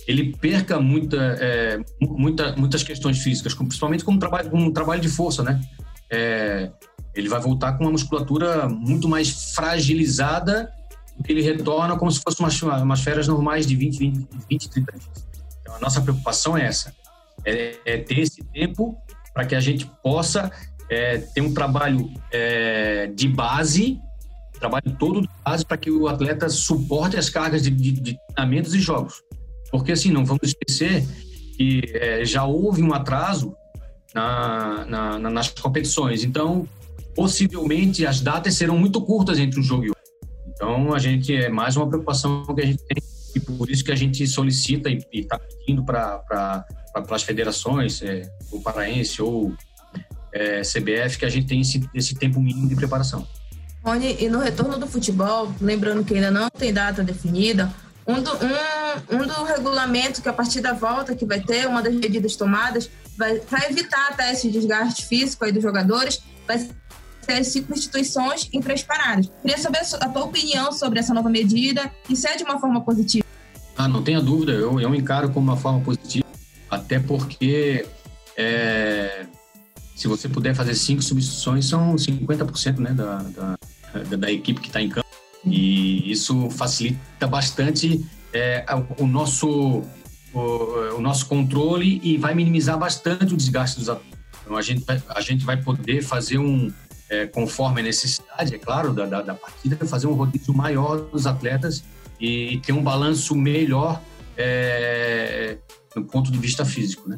ele 0.07 0.35
perca 0.35 0.79
muita, 0.79 1.17
é, 1.39 1.79
muita, 1.99 2.55
muitas 2.55 2.83
questões 2.83 3.19
físicas, 3.19 3.53
principalmente 3.53 4.03
como 4.03 4.19
trabalho, 4.19 4.49
como 4.49 4.71
trabalho 4.71 5.01
de 5.01 5.09
força, 5.09 5.43
né? 5.43 5.61
É, 6.09 6.69
ele 7.15 7.29
vai 7.29 7.39
voltar 7.39 7.73
com 7.73 7.85
uma 7.85 7.91
musculatura 7.91 8.67
muito 8.67 9.07
mais 9.07 9.53
fragilizada 9.53 10.69
ele 11.27 11.41
retorna 11.41 11.97
como 11.97 12.11
se 12.11 12.21
fosse 12.21 12.39
umas, 12.39 12.61
umas 12.61 13.01
férias 13.01 13.27
normais 13.27 13.65
de 13.65 13.75
20, 13.75 13.97
20, 13.97 14.27
20 14.49 14.69
30 14.69 14.91
dias. 14.91 15.25
Então, 15.61 15.75
a 15.75 15.79
nossa 15.79 16.01
preocupação 16.01 16.57
é 16.57 16.65
essa, 16.65 16.93
é, 17.45 17.77
é 17.85 17.97
ter 17.97 18.19
esse 18.19 18.43
tempo 18.45 18.97
para 19.33 19.45
que 19.45 19.55
a 19.55 19.59
gente 19.59 19.89
possa 20.03 20.51
é, 20.89 21.19
ter 21.19 21.41
um 21.41 21.53
trabalho 21.53 22.11
é, 22.31 23.07
de 23.07 23.27
base 23.27 23.99
trabalho 24.61 24.95
todo 24.97 25.21
de 25.21 25.29
base 25.43 25.65
para 25.65 25.75
que 25.75 25.89
o 25.89 26.07
atleta 26.07 26.47
suporte 26.47 27.17
as 27.17 27.29
cargas 27.29 27.63
de, 27.63 27.71
de, 27.71 27.91
de 27.91 28.17
treinamentos 28.27 28.75
e 28.75 28.79
jogos. 28.79 29.15
Porque, 29.71 29.91
assim, 29.91 30.11
não 30.11 30.23
vamos 30.23 30.43
esquecer 30.43 31.03
que 31.57 31.81
é, 31.95 32.23
já 32.23 32.45
houve 32.45 32.83
um 32.83 32.93
atraso 32.93 33.55
na, 34.13 34.85
na, 34.85 35.19
na, 35.19 35.29
nas 35.29 35.49
competições. 35.49 36.23
Então, 36.23 36.67
possivelmente, 37.15 38.05
as 38.05 38.21
datas 38.21 38.53
serão 38.53 38.77
muito 38.77 39.01
curtas 39.01 39.39
entre 39.39 39.59
um 39.59 39.63
jogo 39.63 39.85
e 39.85 39.89
outro. 39.89 40.00
Então, 40.61 40.93
a 40.93 40.99
gente 40.99 41.35
é 41.35 41.49
mais 41.49 41.75
uma 41.75 41.89
preocupação 41.89 42.45
que 42.45 42.61
a 42.61 42.65
gente 42.67 42.83
tem 42.83 43.03
e 43.33 43.39
por 43.39 43.67
isso 43.67 43.83
que 43.83 43.91
a 43.91 43.95
gente 43.95 44.27
solicita 44.27 44.91
e 44.91 45.03
está 45.11 45.39
pedindo 45.39 45.83
para 45.83 46.19
pra, 46.19 46.63
pra, 46.93 47.15
as 47.15 47.23
federações, 47.23 47.99
é, 48.03 48.31
o 48.51 48.61
Paraense 48.61 49.23
ou 49.23 49.55
é, 50.31 50.61
CBF, 50.61 51.17
que 51.17 51.25
a 51.25 51.29
gente 51.29 51.47
tem 51.47 51.61
esse, 51.61 51.89
esse 51.95 52.13
tempo 52.13 52.39
mínimo 52.39 52.69
de 52.69 52.75
preparação. 52.75 53.27
Rony, 53.83 54.17
e 54.19 54.29
no 54.29 54.37
retorno 54.37 54.77
do 54.77 54.85
futebol, 54.85 55.51
lembrando 55.59 56.03
que 56.03 56.13
ainda 56.13 56.29
não 56.29 56.47
tem 56.47 56.71
data 56.71 57.03
definida, 57.03 57.73
um 58.05 58.21
do, 58.21 58.31
um, 58.31 59.17
um 59.17 59.25
do 59.25 59.43
regulamento 59.43 60.21
que 60.21 60.29
a 60.29 60.33
partir 60.33 60.61
da 60.61 60.73
volta 60.73 61.15
que 61.15 61.25
vai 61.25 61.39
ter, 61.39 61.67
uma 61.67 61.81
das 61.81 61.95
medidas 61.95 62.35
tomadas, 62.35 62.87
para 63.17 63.67
evitar 63.67 64.09
até 64.11 64.31
esse 64.31 64.47
desgaste 64.51 65.07
físico 65.07 65.43
aí 65.43 65.51
dos 65.51 65.63
jogadores, 65.63 66.21
vai 66.47 66.59
ser 66.59 66.80
as 67.27 67.47
cinco 67.47 67.73
instituições 67.73 68.49
em 68.51 68.61
três 68.61 68.83
paradas. 68.83 69.31
Queria 69.41 69.57
saber 69.57 69.79
a 69.79 70.09
tua 70.09 70.23
opinião 70.23 70.71
sobre 70.71 70.99
essa 70.99 71.13
nova 71.13 71.29
medida 71.29 71.91
e 72.09 72.15
se 72.15 72.27
é 72.27 72.35
de 72.35 72.43
uma 72.43 72.59
forma 72.59 72.81
positiva. 72.81 73.25
Ah, 73.77 73.87
não 73.87 74.03
tenha 74.03 74.21
dúvida, 74.21 74.51
eu, 74.51 74.79
eu 74.79 74.93
encaro 74.93 75.29
como 75.29 75.51
uma 75.51 75.57
forma 75.57 75.79
positiva, 75.81 76.25
até 76.69 76.99
porque 76.99 77.85
é, 78.37 79.25
se 79.95 80.07
você 80.07 80.27
puder 80.27 80.55
fazer 80.55 80.73
cinco 80.73 81.01
substituições, 81.01 81.65
são 81.65 81.95
50% 81.95 82.79
né, 82.79 82.91
da, 82.91 83.17
da, 83.17 84.17
da, 84.17 84.31
equipe 84.31 84.59
que 84.59 84.67
está 84.67 84.81
em 84.81 84.89
campo. 84.89 85.07
E 85.45 86.11
isso 86.11 86.49
facilita 86.49 87.27
bastante 87.27 88.03
é, 88.33 88.65
o, 88.97 89.05
nosso, 89.05 89.83
o, 90.33 90.39
o, 90.97 91.01
nosso 91.01 91.27
controle 91.27 91.99
e 92.03 92.17
vai 92.17 92.33
minimizar 92.33 92.77
bastante 92.77 93.33
o 93.33 93.37
desgaste 93.37 93.79
dos 93.79 93.89
atletas. 93.89 94.19
Então, 94.43 94.57
a 94.57 94.61
gente, 94.61 94.85
a 95.09 95.21
gente 95.21 95.45
vai 95.45 95.57
poder 95.57 96.01
fazer 96.01 96.39
um, 96.39 96.71
é, 97.11 97.27
conforme 97.27 97.81
a 97.81 97.83
necessidade, 97.83 98.55
é 98.55 98.57
claro, 98.57 98.93
da, 98.93 99.05
da, 99.05 99.21
da, 99.21 99.35
partida, 99.35 99.75
fazer 99.85 100.07
um 100.07 100.13
rodízio 100.13 100.53
maior 100.53 101.01
dos 101.01 101.27
atletas 101.27 101.83
e 102.19 102.61
ter 102.65 102.71
um 102.71 102.81
balanço 102.81 103.35
melhor 103.35 104.01
é, 104.37 105.57
do 105.93 106.05
ponto 106.05 106.31
de 106.31 106.37
vista 106.37 106.63
físico, 106.63 107.09
né? 107.09 107.17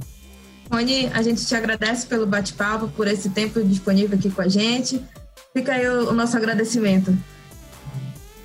Rony, 0.72 1.08
a 1.14 1.22
gente 1.22 1.46
te 1.46 1.54
agradece 1.54 2.08
pelo 2.08 2.26
bate-papo, 2.26 2.88
por 2.88 3.08
esse 3.08 3.30
tempo 3.30 3.64
disponível 3.64 4.18
aqui 4.18 4.32
com 4.32 4.42
a 4.42 4.48
gente. 4.48 5.00
Fica 5.54 5.74
aí 5.74 5.88
o, 5.88 6.10
o 6.10 6.14
nosso 6.14 6.36
agradecimento. 6.36 7.16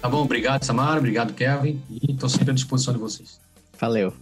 Tá 0.03 0.09
bom, 0.09 0.23
obrigado, 0.23 0.63
Samara, 0.65 0.99
obrigado, 0.99 1.33
Kevin, 1.33 1.83
e 1.89 2.13
estou 2.13 2.29
sempre 2.29 2.51
à 2.51 2.55
disposição 2.55 2.93
de 2.93 3.01
vocês. 3.01 3.41
Valeu. 3.81 4.13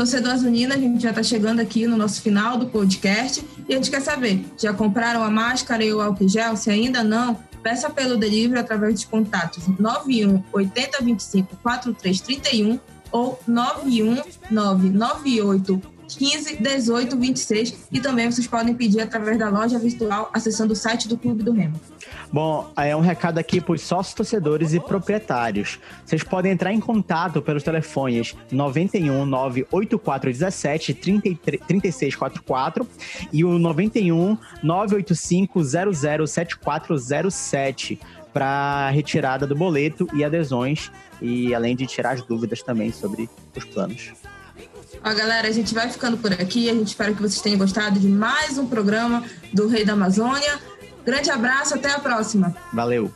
Torcedor 0.00 0.32
Azulina, 0.32 0.76
a 0.76 0.78
gente 0.78 1.02
já 1.02 1.10
está 1.10 1.22
chegando 1.22 1.60
aqui 1.60 1.86
no 1.86 1.94
nosso 1.94 2.22
final 2.22 2.56
do 2.56 2.68
podcast 2.68 3.44
e 3.68 3.74
a 3.74 3.76
gente 3.76 3.90
quer 3.90 4.00
saber, 4.00 4.42
já 4.56 4.72
compraram 4.72 5.22
a 5.22 5.30
máscara 5.30 5.84
e 5.84 5.92
o 5.92 6.00
álcool 6.00 6.26
gel? 6.26 6.56
Se 6.56 6.70
ainda 6.70 7.04
não, 7.04 7.34
peça 7.62 7.90
pelo 7.90 8.16
delivery 8.16 8.58
através 8.58 8.94
dos 8.94 9.04
contatos 9.04 9.62
91 9.78 10.42
80 10.54 11.04
25 11.04 11.54
43 11.56 12.18
31 12.18 12.80
ou 13.12 13.38
91 13.46 14.22
998 14.50 15.82
15 16.16 16.56
18 16.56 17.16
26 17.16 17.88
e 17.90 18.00
também 18.00 18.30
vocês 18.30 18.46
podem 18.46 18.74
pedir 18.74 19.00
através 19.00 19.38
da 19.38 19.48
loja 19.48 19.78
virtual 19.78 20.30
acessando 20.32 20.72
o 20.72 20.76
site 20.76 21.08
do 21.08 21.16
Clube 21.16 21.42
do 21.42 21.52
Remo. 21.52 21.80
Bom, 22.32 22.70
é 22.76 22.94
um 22.94 23.00
recado 23.00 23.38
aqui 23.38 23.60
para 23.60 23.74
os 23.74 23.82
sócios 23.82 24.14
torcedores 24.14 24.72
e 24.72 24.80
proprietários. 24.80 25.80
Vocês 26.04 26.22
podem 26.22 26.52
entrar 26.52 26.72
em 26.72 26.80
contato 26.80 27.42
pelos 27.42 27.62
telefones 27.62 28.36
91 28.50 29.26
98417 29.26 30.94
3644 30.94 32.86
e 33.32 33.44
o 33.44 33.58
91 33.58 34.38
985 34.62 35.60
007407 36.26 37.98
para 38.32 38.90
retirada 38.90 39.46
do 39.46 39.54
boleto 39.56 40.06
e 40.14 40.24
adesões 40.24 40.90
e 41.20 41.54
além 41.54 41.76
de 41.76 41.86
tirar 41.86 42.12
as 42.12 42.22
dúvidas 42.22 42.62
também 42.62 42.92
sobre 42.92 43.28
os 43.56 43.64
planos. 43.64 44.12
Ó, 45.04 45.14
galera, 45.14 45.48
a 45.48 45.52
gente 45.52 45.74
vai 45.74 45.88
ficando 45.88 46.16
por 46.16 46.32
aqui. 46.32 46.68
A 46.68 46.74
gente 46.74 46.88
espera 46.88 47.12
que 47.12 47.20
vocês 47.20 47.40
tenham 47.40 47.58
gostado 47.58 47.98
de 47.98 48.08
mais 48.08 48.58
um 48.58 48.66
programa 48.66 49.24
do 49.52 49.68
Rei 49.68 49.84
da 49.84 49.92
Amazônia. 49.94 50.58
Grande 51.04 51.30
abraço, 51.30 51.74
até 51.74 51.90
a 51.90 51.98
próxima. 51.98 52.54
Valeu. 52.72 53.10